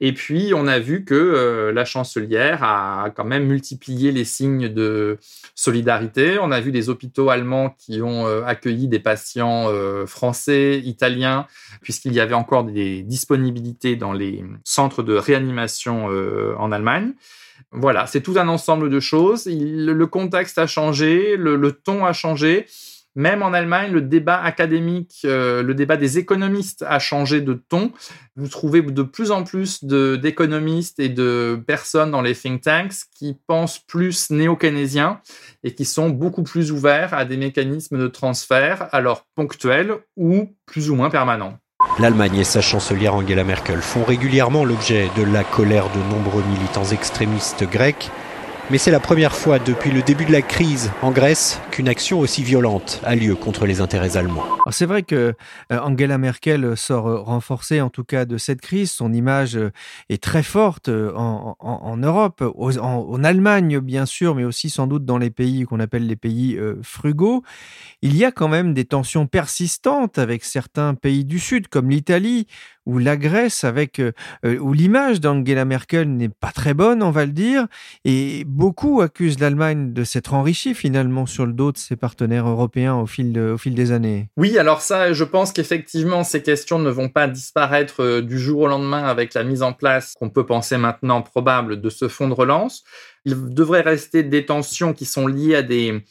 Et 0.00 0.14
puis 0.14 0.52
on 0.54 0.66
a 0.66 0.78
vu 0.78 1.04
que 1.04 1.72
la 1.74 1.84
chancelière 1.84 2.62
a 2.62 3.10
quand 3.14 3.24
même 3.24 3.44
multiplié 3.44 4.12
les 4.12 4.24
signes 4.24 4.68
de 4.68 5.18
solidarité. 5.54 6.38
On 6.40 6.50
a 6.50 6.60
vu 6.60 6.72
des 6.72 6.88
hôpitaux 6.88 7.28
allemands 7.30 7.74
qui 7.78 8.00
ont 8.00 8.26
accueilli 8.44 8.88
des 8.88 8.98
patients 8.98 9.68
français, 10.06 10.80
italiens, 10.84 11.46
puisqu'il 11.82 12.12
y 12.12 12.20
avait 12.20 12.34
encore 12.34 12.64
des 12.64 13.02
disponibilités 13.02 13.96
dans 13.96 14.12
les 14.12 14.44
centre 14.64 15.02
de 15.02 15.14
réanimation 15.14 16.10
euh, 16.10 16.54
en 16.58 16.72
Allemagne. 16.72 17.12
Voilà, 17.72 18.06
c'est 18.06 18.20
tout 18.20 18.34
un 18.38 18.48
ensemble 18.48 18.88
de 18.88 19.00
choses. 19.00 19.46
le 19.46 20.04
contexte 20.04 20.58
a 20.58 20.66
changé, 20.66 21.36
le, 21.36 21.72
ton 21.72 22.04
a 22.04 22.12
changé. 22.12 22.66
Même 23.16 23.42
en 23.42 23.52
Allemagne, 23.52 23.92
le 23.92 24.02
débat 24.02 24.42
académique, 24.42 25.20
euh, 25.24 25.62
le 25.62 25.74
débat 25.74 25.96
des 25.96 26.18
économistes 26.18 26.84
a 26.86 26.98
changé 26.98 27.40
de 27.40 27.54
ton. 27.54 27.92
Vous 28.34 28.48
trouvez 28.48 28.82
de 28.82 29.02
plus 29.02 29.30
en 29.30 29.44
plus 29.44 29.84
d'économistes 29.84 30.98
et 30.98 31.08
de 31.08 31.62
personnes 31.64 32.10
dans 32.10 32.22
les 32.22 32.34
think 32.34 32.62
tanks 32.62 33.04
qui 33.16 33.36
pensent 33.46 33.78
plus 33.78 34.30
néo-keynésiens 34.30 35.20
et 35.62 35.74
qui 35.76 35.84
sont 35.84 36.10
beaucoup 36.10 36.42
plus 36.42 36.72
ouverts 36.72 37.14
à 37.14 37.24
des 37.24 37.36
mécanismes 37.36 37.98
de 37.98 38.08
transfert, 38.08 38.88
alors 38.90 39.26
ponctuels 39.36 39.94
ou 40.16 40.52
plus 40.66 40.90
ou 40.90 40.96
moins 40.96 41.10
permanents. 41.10 41.56
L'Allemagne 42.00 42.38
et 42.38 42.44
sa 42.44 42.60
chancelière 42.60 43.14
Angela 43.14 43.44
Merkel 43.44 43.80
font 43.80 44.02
régulièrement 44.02 44.64
l'objet 44.64 45.10
de 45.16 45.22
la 45.22 45.44
colère 45.44 45.88
de 45.90 46.00
nombreux 46.12 46.42
militants 46.42 46.90
extrémistes 46.90 47.64
grecs 47.70 48.10
mais 48.70 48.78
c'est 48.78 48.90
la 48.90 49.00
première 49.00 49.34
fois 49.34 49.58
depuis 49.58 49.90
le 49.90 50.00
début 50.02 50.24
de 50.24 50.32
la 50.32 50.40
crise 50.40 50.90
en 51.02 51.10
Grèce 51.10 51.60
qu'une 51.70 51.88
action 51.88 52.20
aussi 52.20 52.42
violente 52.42 53.00
a 53.04 53.14
lieu 53.14 53.34
contre 53.34 53.66
les 53.66 53.80
intérêts 53.80 54.16
allemands. 54.16 54.44
C'est 54.70 54.86
vrai 54.86 55.02
que 55.02 55.34
euh, 55.72 55.78
Angela 55.80 56.16
Merkel 56.16 56.76
sort 56.76 57.08
euh, 57.08 57.20
renforcée 57.20 57.82
en 57.82 57.90
tout 57.90 58.04
cas 58.04 58.24
de 58.24 58.38
cette 58.38 58.62
crise. 58.62 58.90
Son 58.90 59.12
image 59.12 59.56
euh, 59.56 59.70
est 60.08 60.22
très 60.22 60.42
forte 60.42 60.88
en, 60.88 61.96
Europe, 61.98 62.42
en, 62.56 63.24
Allemagne 63.24 63.80
bien 63.80 64.06
sûr, 64.06 64.34
mais 64.34 64.44
aussi 64.44 64.70
sans 64.70 64.86
doute 64.86 65.04
dans 65.04 65.18
les 65.18 65.30
pays 65.30 65.64
qu'on 65.64 65.80
appelle 65.80 66.06
les 66.06 66.16
pays 66.16 66.58
frugaux. 66.82 67.42
Il 68.02 68.16
y 68.16 68.24
a 68.24 68.32
quand 68.32 68.48
même 68.48 68.74
des 68.74 68.84
tensions 68.84 69.26
persistantes 69.26 70.18
avec 70.18 70.44
certains 70.44 70.94
pays 70.94 71.24
du 71.24 71.38
Sud 71.38 71.68
comme 71.68 71.90
l'Italie 71.90 72.46
où 72.86 72.98
la 72.98 73.16
Grèce, 73.16 73.64
avec 73.64 73.98
euh, 73.98 74.12
euh, 74.44 74.58
où 74.58 74.72
l'image 74.72 75.20
d'Angela 75.20 75.64
Merkel 75.64 76.08
n'est 76.08 76.28
pas 76.28 76.50
très 76.50 76.74
bonne, 76.74 77.02
on 77.02 77.10
va 77.10 77.24
le 77.24 77.32
dire, 77.32 77.66
et 78.04 78.44
beaucoup 78.46 79.00
accusent 79.00 79.40
l'Allemagne 79.40 79.92
de 79.92 80.04
s'être 80.04 80.34
enrichie 80.34 80.74
finalement 80.74 81.26
sur 81.26 81.46
le 81.46 81.52
dos 81.52 81.72
de 81.72 81.78
ses 81.78 81.96
partenaires 81.96 82.48
européens 82.48 82.96
au 82.96 83.06
fil, 83.06 83.38
au 83.38 83.58
fil 83.58 83.74
des 83.74 83.92
années. 83.92 84.28
Oui, 84.36 84.58
alors 84.58 84.80
ça, 84.80 85.12
je 85.12 85.24
pense 85.24 85.52
qu'effectivement, 85.52 86.24
ces 86.24 86.42
questions 86.42 86.78
ne 86.78 86.90
vont 86.90 87.08
pas 87.08 87.26
disparaître 87.26 88.02
euh, 88.02 88.22
du 88.22 88.38
jour 88.38 88.60
au 88.60 88.66
lendemain 88.66 89.04
avec 89.04 89.34
la 89.34 89.44
mise 89.44 89.62
en 89.62 89.72
place 89.72 90.12
qu'on 90.18 90.30
peut 90.30 90.46
penser 90.46 90.76
maintenant 90.76 91.22
probable 91.22 91.80
de 91.80 91.90
ce 91.90 92.08
fonds 92.08 92.28
de 92.28 92.34
relance. 92.34 92.84
Il 93.24 93.54
devrait 93.54 93.80
rester 93.80 94.22
des 94.22 94.44
tensions 94.44 94.92
qui 94.92 95.06
sont 95.06 95.26
liées 95.26 95.54
à 95.54 95.62
des 95.62 96.04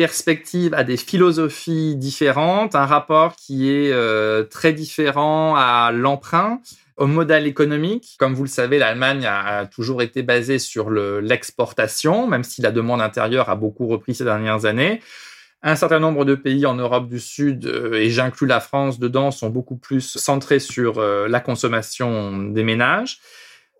perspective 0.00 0.72
à 0.72 0.82
des 0.82 0.96
philosophies 0.96 1.94
différentes, 1.94 2.74
un 2.74 2.86
rapport 2.86 3.36
qui 3.36 3.68
est 3.68 3.92
euh, 3.92 4.44
très 4.44 4.72
différent 4.72 5.56
à 5.56 5.90
l'emprunt, 5.92 6.62
au 6.96 7.06
modèle 7.06 7.46
économique. 7.46 8.16
Comme 8.18 8.32
vous 8.32 8.44
le 8.44 8.48
savez, 8.48 8.78
l'Allemagne 8.78 9.26
a, 9.26 9.66
toujours 9.66 10.00
été 10.00 10.22
basée 10.22 10.58
sur 10.58 10.88
l'exportation, 10.88 12.26
même 12.26 12.44
si 12.44 12.62
la 12.62 12.70
demande 12.70 13.02
intérieure 13.02 13.50
a 13.50 13.56
beaucoup 13.56 13.88
repris 13.88 14.14
ces 14.14 14.24
dernières 14.24 14.64
années. 14.64 15.02
Un 15.62 15.76
certain 15.76 15.98
nombre 15.98 16.24
de 16.24 16.34
pays 16.34 16.64
en 16.64 16.76
Europe 16.76 17.06
du 17.06 17.20
Sud, 17.20 17.66
euh, 17.66 17.92
et 17.92 18.08
j'inclus 18.08 18.46
la 18.46 18.60
France 18.60 18.98
dedans, 18.98 19.30
sont 19.30 19.50
beaucoup 19.50 19.76
plus 19.76 20.16
centrés 20.16 20.60
sur 20.60 20.96
euh, 20.96 21.28
la 21.28 21.40
consommation 21.40 22.38
des 22.38 22.64
ménages. 22.64 23.20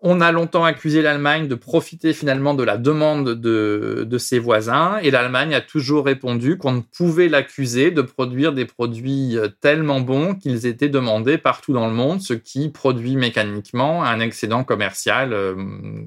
On 0.03 0.19
a 0.19 0.31
longtemps 0.31 0.65
accusé 0.65 1.03
l'Allemagne 1.03 1.47
de 1.47 1.53
profiter 1.53 2.13
finalement 2.13 2.55
de 2.55 2.63
la 2.63 2.77
demande 2.77 3.35
de, 3.35 4.17
ses 4.17 4.39
voisins 4.39 4.97
et 5.03 5.11
l'Allemagne 5.11 5.53
a 5.53 5.61
toujours 5.61 6.05
répondu 6.05 6.57
qu'on 6.57 6.71
ne 6.71 6.81
pouvait 6.81 7.29
l'accuser 7.29 7.91
de 7.91 8.01
produire 8.01 8.51
des 8.51 8.65
produits 8.65 9.37
euh, 9.37 9.47
tellement 9.47 9.99
bons 9.99 10.33
qu'ils 10.33 10.65
étaient 10.65 10.89
demandés 10.89 11.37
partout 11.37 11.73
dans 11.73 11.87
le 11.87 11.93
monde, 11.93 12.19
ce 12.21 12.33
qui 12.33 12.69
produit 12.69 13.15
mécaniquement 13.15 14.03
un 14.03 14.19
excédent 14.19 14.63
commercial 14.63 15.33
euh, 15.33 15.55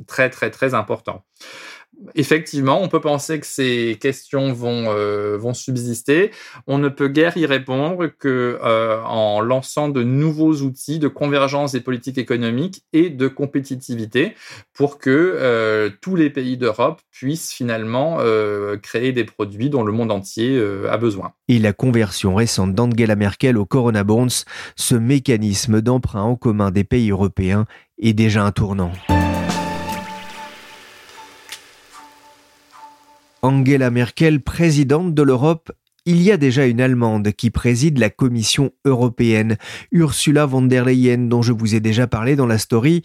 très 0.08 0.28
très 0.28 0.50
très 0.50 0.74
important 0.74 1.24
effectivement, 2.14 2.80
on 2.82 2.88
peut 2.88 3.00
penser 3.00 3.40
que 3.40 3.46
ces 3.46 3.96
questions 4.00 4.52
vont, 4.52 4.86
euh, 4.88 5.36
vont 5.38 5.54
subsister. 5.54 6.30
On 6.66 6.78
ne 6.78 6.88
peut 6.88 7.08
guère 7.08 7.36
y 7.36 7.46
répondre 7.46 8.06
que 8.06 8.58
euh, 8.62 9.02
en 9.02 9.40
lançant 9.40 9.88
de 9.88 10.02
nouveaux 10.02 10.54
outils 10.62 10.98
de 10.98 11.08
convergence 11.08 11.72
des 11.72 11.80
politiques 11.80 12.18
économiques 12.18 12.82
et 12.92 13.10
de 13.10 13.28
compétitivité 13.28 14.34
pour 14.72 14.98
que 14.98 15.10
euh, 15.10 15.90
tous 16.00 16.16
les 16.16 16.30
pays 16.30 16.56
d'Europe 16.56 17.00
puissent 17.10 17.52
finalement 17.52 18.18
créer 18.82 19.12
des 19.12 19.24
produits 19.24 19.70
dont 19.70 19.82
le 19.82 19.92
monde 19.92 20.10
entier 20.10 20.60
a 20.88 20.96
besoin. 20.96 21.32
Et 21.48 21.58
la 21.58 21.72
conversion 21.72 22.34
récente 22.34 22.74
d'Angela 22.74 23.16
Merkel 23.16 23.56
au 23.58 23.66
Corona 23.66 24.04
Bonds, 24.04 24.44
ce 24.76 24.94
mécanisme 24.94 25.80
d'emprunt 25.80 26.22
en 26.22 26.36
commun 26.36 26.70
des 26.70 26.84
pays 26.84 27.10
européens, 27.10 27.66
est 27.98 28.12
déjà 28.12 28.44
un 28.44 28.52
tournant. 28.52 28.92
Angela 33.44 33.90
Merkel, 33.90 34.40
présidente 34.40 35.12
de 35.12 35.20
l'Europe, 35.22 35.70
il 36.06 36.22
y 36.22 36.32
a 36.32 36.38
déjà 36.38 36.64
une 36.64 36.80
Allemande 36.80 37.30
qui 37.32 37.50
préside 37.50 37.98
la 37.98 38.08
Commission 38.08 38.70
européenne, 38.86 39.58
Ursula 39.92 40.46
von 40.46 40.62
der 40.62 40.86
Leyen, 40.86 41.28
dont 41.28 41.42
je 41.42 41.52
vous 41.52 41.74
ai 41.74 41.80
déjà 41.80 42.06
parlé 42.06 42.36
dans 42.36 42.46
la 42.46 42.56
story. 42.56 43.02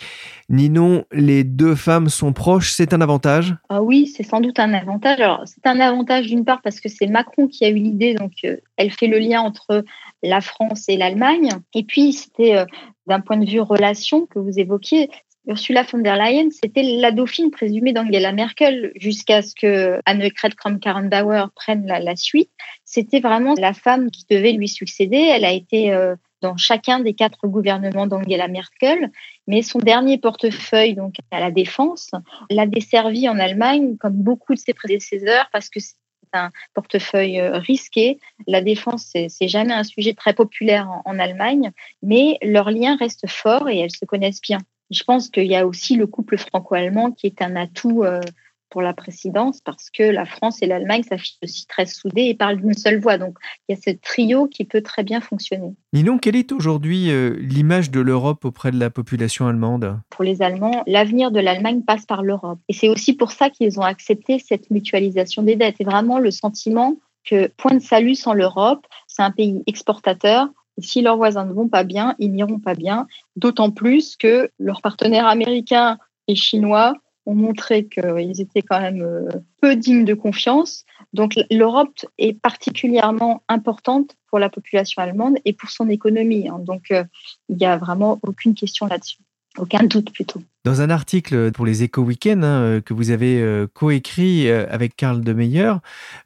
Ninon, 0.48 1.04
les 1.12 1.44
deux 1.44 1.76
femmes 1.76 2.08
sont 2.08 2.32
proches, 2.32 2.72
c'est 2.72 2.94
un 2.94 3.02
avantage? 3.02 3.54
Ah 3.68 3.84
Oui, 3.84 4.08
c'est 4.08 4.24
sans 4.24 4.40
doute 4.40 4.60
un 4.60 4.74
avantage. 4.74 5.20
Alors, 5.20 5.44
c'est 5.44 5.68
un 5.68 5.82
avantage 5.82 6.28
d'une 6.28 6.46
part 6.46 6.62
parce 6.62 6.80
que 6.80 6.88
c'est 6.88 7.08
Macron 7.08 7.48
qui 7.50 7.66
a 7.66 7.70
eu 7.70 7.76
l'idée, 7.76 8.14
donc 8.14 8.32
euh, 8.46 8.56
elle 8.78 8.92
fait 8.92 9.08
le 9.08 9.20
lien 9.20 9.42
entre 9.42 9.84
la 10.24 10.40
France 10.40 10.86
et 10.88 10.96
l'Allemagne. 10.96 11.50
Et 11.74 11.84
puis, 11.84 12.14
c'était 12.14 12.56
euh, 12.56 12.66
d'un 13.08 13.20
point 13.20 13.36
de 13.36 13.46
vue 13.46 13.60
relation 13.60 14.26
que 14.26 14.40
vous 14.40 14.58
évoquiez, 14.58 15.10
Ursula 15.50 15.82
von 15.82 15.98
der 15.98 16.16
Leyen, 16.16 16.52
c'était 16.52 16.84
la 16.84 17.12
dauphine 17.12 17.50
présumée 17.50 17.92
d'Angela 17.92 18.32
Merkel 18.32 18.92
jusqu'à 18.96 19.42
ce 19.42 19.56
que 19.56 20.00
Annegret 20.06 20.52
Kramp-Karrenbauer 20.56 21.48
prenne 21.56 21.88
la, 21.88 22.16
suite. 22.16 22.52
C'était 22.86 23.20
vraiment 23.20 23.56
la 23.58 23.74
femme 23.74 24.12
qui 24.12 24.26
devait 24.30 24.52
lui 24.52 24.68
succéder. 24.68 25.18
Elle 25.18 25.46
a 25.46 25.52
été 25.52 25.92
euh, 25.92 26.16
dans 26.44 26.56
chacun 26.56 27.00
des 27.00 27.16
quatre 27.16 27.48
gouvernements 27.48 28.06
d'Angela 28.06 28.48
Merkel, 28.48 29.12
mais 29.48 29.64
son 29.64 29.80
dernier 29.80 30.20
portefeuille, 30.20 30.94
donc 30.94 31.16
à 31.32 31.40
la 31.40 31.50
défense, 31.50 32.12
l'a 32.52 32.68
desservi 32.68 33.28
en 33.28 33.40
Allemagne 33.40 33.98
comme 33.98 34.14
beaucoup 34.14 34.54
de 34.54 34.60
ses 34.60 34.76
prédécesseurs 34.76 35.50
parce 35.52 35.70
que 35.70 35.80
c'est 35.80 35.96
un 36.32 36.52
portefeuille 36.76 37.40
euh, 37.40 37.58
risqué. 37.58 38.20
La 38.46 38.62
défense, 38.62 39.14
c'est 39.30 39.48
jamais 39.48 39.74
un 39.74 39.84
sujet 39.84 40.14
très 40.14 40.36
populaire 40.36 41.02
en 41.06 41.18
Allemagne, 41.18 41.72
mais 42.04 42.38
leurs 42.44 42.70
liens 42.70 42.98
restent 42.98 43.28
forts 43.28 43.68
et 43.68 43.80
elles 43.80 43.90
se 43.90 44.06
connaissent 44.06 44.42
bien. 44.42 44.60
Je 44.92 45.04
pense 45.04 45.30
qu'il 45.30 45.48
y 45.48 45.56
a 45.56 45.68
aussi 45.68 45.96
le 45.96 46.08
couple 46.08 46.38
franco-allemand 46.38 47.12
qui 47.12 47.28
est 47.28 47.42
un 47.42 47.56
atout 47.56 48.04
euh, 48.04 48.22
pour 48.70 48.82
la 48.82 48.94
présidence 48.94 49.62
parce 49.62 49.90
que 49.90 50.04
la 50.04 50.26
France 50.26 50.62
et 50.62 50.68
l'Allemagne 50.68 51.04
s'affichent 51.04 51.38
aussi 51.44 51.66
très 51.68 51.86
soudées 51.86 52.26
et 52.26 52.36
parlent 52.36 52.62
d'une 52.62 52.74
seule 52.74 53.00
voix. 53.00 53.18
Donc 53.18 53.38
il 53.68 53.76
y 53.76 53.78
a 53.78 53.82
ce 53.82 53.96
trio 53.98 54.48
qui 54.48 54.66
peut 54.66 54.82
très 54.82 55.04
bien 55.04 55.22
fonctionner. 55.22 55.74
Ninon, 55.94 56.18
quelle 56.18 56.36
est 56.36 56.52
aujourd'hui 56.52 57.12
euh, 57.12 57.36
l'image 57.40 57.92
de 57.92 58.00
l'Europe 58.00 58.46
auprès 58.46 58.72
de 58.72 58.80
la 58.80 58.90
population 58.90 59.48
allemande? 59.48 60.00
Pour 60.10 60.24
les 60.24 60.42
Allemands, 60.42 60.84
l'avenir 60.88 61.32
de 61.32 61.40
l'Allemagne 61.40 61.82
passe 61.82 62.06
par 62.06 62.24
l'Europe. 62.24 62.60
Et 62.68 62.74
c'est 62.74 62.90
aussi 62.90 63.14
pour 63.14 63.32
ça 63.32 63.50
qu'ils 63.50 63.80
ont 63.80 63.84
accepté 63.84 64.40
cette 64.40 64.70
mutualisation 64.70 65.44
des 65.44 65.56
dettes. 65.56 65.78
Et 65.80 65.84
vraiment 65.86 66.20
le 66.20 66.32
sentiment 66.32 66.96
que 67.26 67.48
point 67.58 67.74
de 67.74 67.82
salut 67.82 68.16
sans 68.16 68.34
l'Europe, 68.34 68.86
c'est 69.08 69.22
un 69.22 69.32
pays 69.32 69.62
exportateur, 69.68 70.48
si 70.82 71.02
leurs 71.02 71.18
voisins 71.18 71.46
ne 71.46 71.54
vont 71.54 71.68
pas 71.68 71.84
bien, 71.84 72.16
ils 72.20 72.32
n'iront 72.32 72.60
pas 72.60 72.76
bien, 72.76 73.08
d'autant 73.36 73.72
plus 73.72 74.16
que 74.16 74.50
leurs 74.60 74.82
partenaires 74.82 75.28
américains 75.28 75.98
et 76.28 76.36
chinois 76.36 76.94
ont 77.26 77.36
montré 77.36 77.86
qu'ils 77.86 78.42
étaient 78.42 78.62
quand 78.62 78.80
même 78.80 79.02
euh, 79.02 79.30
peu 79.62 79.76
dignes 79.76 80.06
de 80.06 80.14
confiance. 80.14 80.86
Donc 81.14 81.40
l'Europe 81.52 82.06
est 82.18 82.34
particulièrement 82.34 83.44
importante 83.48 84.16
pour 84.28 84.40
la 84.40 84.50
population 84.50 85.02
allemande 85.02 85.38
et 85.46 85.54
pour 85.54 85.70
son 85.70 85.90
économie. 85.90 86.48
Hein. 86.50 86.60
Donc 86.60 86.92
euh, 86.92 87.04
il 87.50 87.58
n'y 87.58 87.66
a 87.66 87.78
vraiment 87.78 88.20
aucune 88.24 88.56
question 88.56 88.88
là-dessus. 88.88 89.20
Aucun 89.58 89.84
doute 89.84 90.12
plutôt. 90.14 90.42
Dans 90.66 90.82
un 90.82 90.90
article 90.90 91.52
pour 91.52 91.66
les 91.66 91.84
Éco 91.84 92.02
Weekends 92.02 92.44
hein, 92.44 92.62
euh, 92.62 92.82
que 92.82 92.94
vous 92.94 93.12
avez 93.12 93.66
coécrit 93.74 94.50
avec 94.52 94.96
Karl 94.96 95.22
de 95.22 95.34
Meyer, 95.34 95.74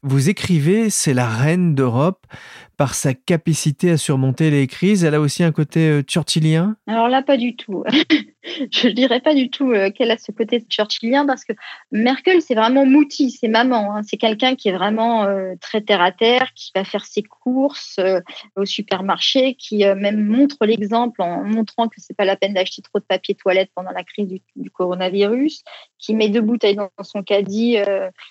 vous 0.02 0.30
écrivez 0.30 0.90
C'est 0.90 1.14
la 1.14 1.28
reine 1.28 1.76
d'Europe 1.76 2.26
par 2.78 2.96
sa 2.96 3.14
capacité 3.14 3.92
à 3.92 3.98
surmonter 3.98 4.50
les 4.50 4.68
crises. 4.68 5.04
Elle 5.04 5.16
a 5.16 5.22
aussi 5.22 5.44
un 5.44 5.52
côté 5.52 5.88
euh, 5.88 6.02
churchillien? 6.08 6.76
Alors 6.88 7.08
là, 7.08 7.22
pas 7.22 7.38
du 7.38 7.56
tout. 7.56 7.84
je 8.72 8.88
ne 8.88 8.94
dirais 8.94 9.20
pas 9.22 9.36
du 9.36 9.50
tout 9.50 9.72
euh, 9.72 9.92
qu'elle 9.92 10.12
a 10.12 10.18
ce 10.18 10.32
côté 10.32 10.64
churchillien 10.68 11.26
parce 11.26 11.46
que 11.46 11.54
Merkel, 11.92 12.42
c'est 12.42 12.56
vraiment 12.56 12.86
Mouti, 12.86 13.32
c'est 13.32 13.48
maman. 13.48 13.96
Hein. 13.96 14.02
C'est 14.04 14.18
quelqu'un 14.18 14.56
qui 14.56 14.70
est 14.70 14.74
vraiment 14.74 15.24
euh, 15.26 15.54
très 15.62 15.82
terre 15.82 16.02
à 16.02 16.12
terre, 16.12 16.52
qui 16.56 16.72
va 16.76 16.84
faire 16.84 17.06
ses 17.06 17.24
courses 17.24 18.00
au 18.56 18.66
supermarché, 18.66 19.56
qui 19.56 19.86
même 19.86 20.26
montre 20.26 20.58
l'exemple 20.66 21.22
en 21.22 21.44
montrant 21.44 21.88
que 21.88 21.96
c'est 21.98 22.16
pas 22.16 22.26
la 22.26 22.36
peine 22.36 22.54
d'acheter 22.54 22.82
trop 22.82 23.00
de 23.00 23.04
papier 23.04 23.36
toilette 23.36 23.70
pendant 23.76 23.92
la 23.92 24.04
crise 24.04 24.23
du, 24.26 24.72
coronavirus, 24.72 25.64
qui 26.00 26.16
met 26.16 26.30
deux 26.30 26.42
bouteilles 26.42 26.76
dans 26.76 26.90
son 27.02 27.24
caddie, 27.24 27.78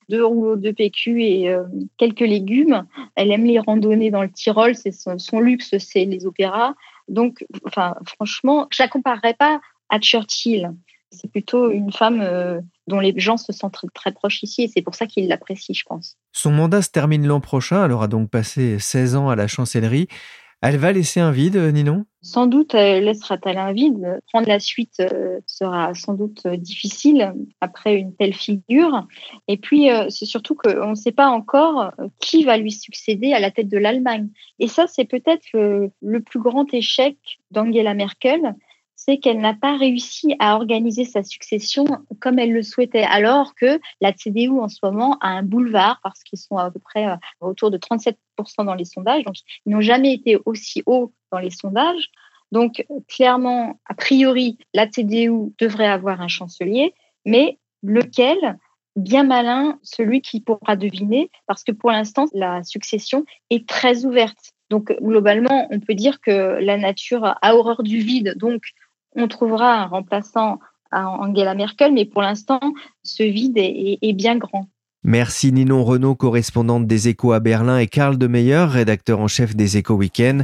deux 0.08 0.24
rouleaux 0.24 0.56
de 0.56 0.70
PQ 0.70 1.22
et 1.22 1.56
quelques 1.96 2.20
légumes. 2.20 2.86
Elle 3.14 3.30
aime 3.30 3.44
les 3.44 3.58
randonnées 3.58 4.10
dans 4.10 4.22
le 4.22 4.30
Tyrol, 4.30 4.74
c'est 4.74 4.92
son, 4.92 5.40
luxe, 5.40 5.76
c'est 5.78 6.04
les 6.04 6.26
opéras. 6.26 6.74
Donc, 7.08 7.44
enfin, 7.66 7.96
franchement, 8.06 8.68
je 8.70 8.82
la 8.82 8.88
comparerais 8.88 9.34
pas 9.34 9.60
à 9.88 9.98
Churchill. 9.98 10.72
C'est 11.10 11.30
plutôt 11.30 11.70
une 11.70 11.92
femme 11.92 12.22
euh, 12.22 12.60
dont 12.86 12.98
les 12.98 13.12
gens 13.18 13.36
se 13.36 13.52
sentent 13.52 13.76
très, 13.92 14.12
proches 14.12 14.42
ici 14.42 14.62
et 14.62 14.68
c'est 14.68 14.80
pour 14.80 14.94
ça 14.94 15.06
qu'ils 15.06 15.28
l'apprécient, 15.28 15.74
je 15.74 15.84
pense. 15.84 16.16
Son 16.32 16.50
mandat 16.50 16.80
se 16.80 16.88
termine 16.88 17.26
l'an 17.26 17.40
prochain, 17.40 17.84
elle 17.84 17.92
aura 17.92 18.08
donc 18.08 18.30
passé 18.30 18.78
16 18.78 19.16
ans 19.16 19.28
à 19.28 19.36
la 19.36 19.46
chancellerie. 19.46 20.08
Elle 20.62 20.76
va 20.76 20.92
laisser 20.92 21.18
un 21.18 21.32
vide, 21.32 21.56
Ninon? 21.56 22.04
Sans 22.22 22.46
doute 22.46 22.74
laissera-t-elle 22.74 23.58
un 23.58 23.72
vide. 23.72 24.20
Prendre 24.32 24.46
la 24.46 24.60
suite 24.60 25.00
euh, 25.00 25.40
sera 25.44 25.92
sans 25.92 26.14
doute 26.14 26.46
difficile 26.46 27.34
après 27.60 27.96
une 27.96 28.14
telle 28.14 28.32
figure. 28.32 29.08
Et 29.48 29.56
puis, 29.56 29.90
euh, 29.90 30.08
c'est 30.08 30.24
surtout 30.24 30.54
qu'on 30.54 30.90
ne 30.90 30.94
sait 30.94 31.10
pas 31.10 31.26
encore 31.26 31.90
euh, 31.98 32.06
qui 32.20 32.44
va 32.44 32.58
lui 32.58 32.70
succéder 32.70 33.32
à 33.32 33.40
la 33.40 33.50
tête 33.50 33.68
de 33.68 33.76
l'Allemagne. 33.76 34.28
Et 34.60 34.68
ça, 34.68 34.86
c'est 34.86 35.04
peut-être 35.04 35.48
le 35.52 36.20
plus 36.20 36.38
grand 36.38 36.72
échec 36.72 37.16
d'Angela 37.50 37.94
Merkel, 37.94 38.54
c'est 39.04 39.18
qu'elle 39.18 39.40
n'a 39.40 39.54
pas 39.54 39.76
réussi 39.76 40.36
à 40.38 40.54
organiser 40.54 41.04
sa 41.04 41.24
succession 41.24 41.84
comme 42.20 42.38
elle 42.38 42.52
le 42.52 42.62
souhaitait, 42.62 43.02
alors 43.02 43.54
que 43.56 43.80
la 44.00 44.12
CDU 44.12 44.50
en 44.50 44.68
ce 44.68 44.78
moment 44.82 45.18
a 45.20 45.28
un 45.28 45.42
boulevard 45.42 45.98
parce 46.04 46.22
qu'ils 46.22 46.38
sont 46.38 46.56
à 46.56 46.70
peu 46.70 46.78
près 46.78 47.08
euh, 47.08 47.16
autour 47.40 47.72
de 47.72 47.78
37% 47.78 48.14
dans 48.64 48.74
les 48.74 48.84
sondages, 48.84 49.24
donc 49.24 49.36
ils 49.66 49.72
n'ont 49.72 49.80
jamais 49.80 50.14
été 50.14 50.38
aussi 50.44 50.82
hauts 50.86 51.12
dans 51.32 51.38
les 51.38 51.50
sondages. 51.50 52.10
Donc 52.52 52.84
clairement, 53.08 53.80
a 53.86 53.94
priori, 53.94 54.58
la 54.72 54.86
CDU 54.88 55.52
devrait 55.58 55.88
avoir 55.88 56.20
un 56.20 56.28
chancelier, 56.28 56.94
mais 57.24 57.58
lequel? 57.82 58.58
Bien 58.94 59.24
malin, 59.24 59.78
celui 59.82 60.20
qui 60.20 60.40
pourra 60.40 60.76
deviner, 60.76 61.30
parce 61.46 61.64
que 61.64 61.72
pour 61.72 61.90
l'instant, 61.90 62.26
la 62.34 62.62
succession 62.62 63.24
est 63.48 63.66
très 63.66 64.04
ouverte. 64.04 64.52
Donc 64.68 64.94
globalement, 65.00 65.66
on 65.70 65.80
peut 65.80 65.94
dire 65.94 66.20
que 66.20 66.58
la 66.60 66.76
nature 66.76 67.24
a 67.24 67.56
horreur 67.56 67.82
du 67.82 67.98
vide. 68.00 68.34
Donc 68.36 68.62
on 69.16 69.28
trouvera 69.28 69.82
un 69.82 69.86
remplaçant 69.86 70.58
à 70.90 71.08
Angela 71.08 71.54
Merkel, 71.54 71.92
mais 71.92 72.04
pour 72.04 72.22
l'instant, 72.22 72.60
ce 73.02 73.22
vide 73.22 73.56
est, 73.56 74.12
bien 74.12 74.36
grand. 74.36 74.66
Merci 75.04 75.52
Ninon 75.52 75.84
Renaud, 75.84 76.14
correspondante 76.14 76.86
des 76.86 77.08
Échos 77.08 77.32
à 77.32 77.40
Berlin, 77.40 77.78
et 77.78 77.86
Karl 77.86 78.18
de 78.18 78.26
Meyer, 78.26 78.66
rédacteur 78.68 79.20
en 79.20 79.28
chef 79.28 79.56
des 79.56 79.78
Échos 79.78 79.94
Week-end. 79.94 80.42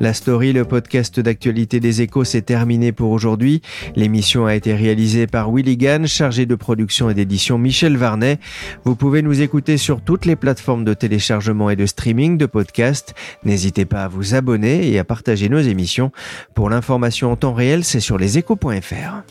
La 0.00 0.12
story, 0.12 0.52
le 0.52 0.64
podcast 0.64 1.20
d'actualité 1.20 1.80
des 1.80 2.02
échos, 2.02 2.24
s'est 2.24 2.42
terminé 2.42 2.92
pour 2.92 3.10
aujourd'hui. 3.10 3.62
L'émission 3.94 4.44
a 4.46 4.54
été 4.54 4.74
réalisée 4.74 5.26
par 5.26 5.50
Willy 5.52 5.76
Gann, 5.76 6.06
chargé 6.06 6.46
de 6.46 6.54
production 6.54 7.10
et 7.10 7.14
d'édition 7.14 7.58
Michel 7.58 7.96
Varnet. 7.96 8.38
Vous 8.84 8.96
pouvez 8.96 9.22
nous 9.22 9.40
écouter 9.40 9.76
sur 9.76 10.00
toutes 10.00 10.26
les 10.26 10.36
plateformes 10.36 10.84
de 10.84 10.94
téléchargement 10.94 11.70
et 11.70 11.76
de 11.76 11.86
streaming 11.86 12.36
de 12.36 12.46
podcasts. 12.46 13.14
N'hésitez 13.44 13.84
pas 13.84 14.04
à 14.04 14.08
vous 14.08 14.34
abonner 14.34 14.90
et 14.90 14.98
à 14.98 15.04
partager 15.04 15.48
nos 15.48 15.60
émissions. 15.60 16.10
Pour 16.54 16.70
l'information 16.70 17.30
en 17.30 17.36
temps 17.36 17.54
réel, 17.54 17.84
c'est 17.84 18.00
sur 18.00 18.18
leséchos.fr. 18.18 19.22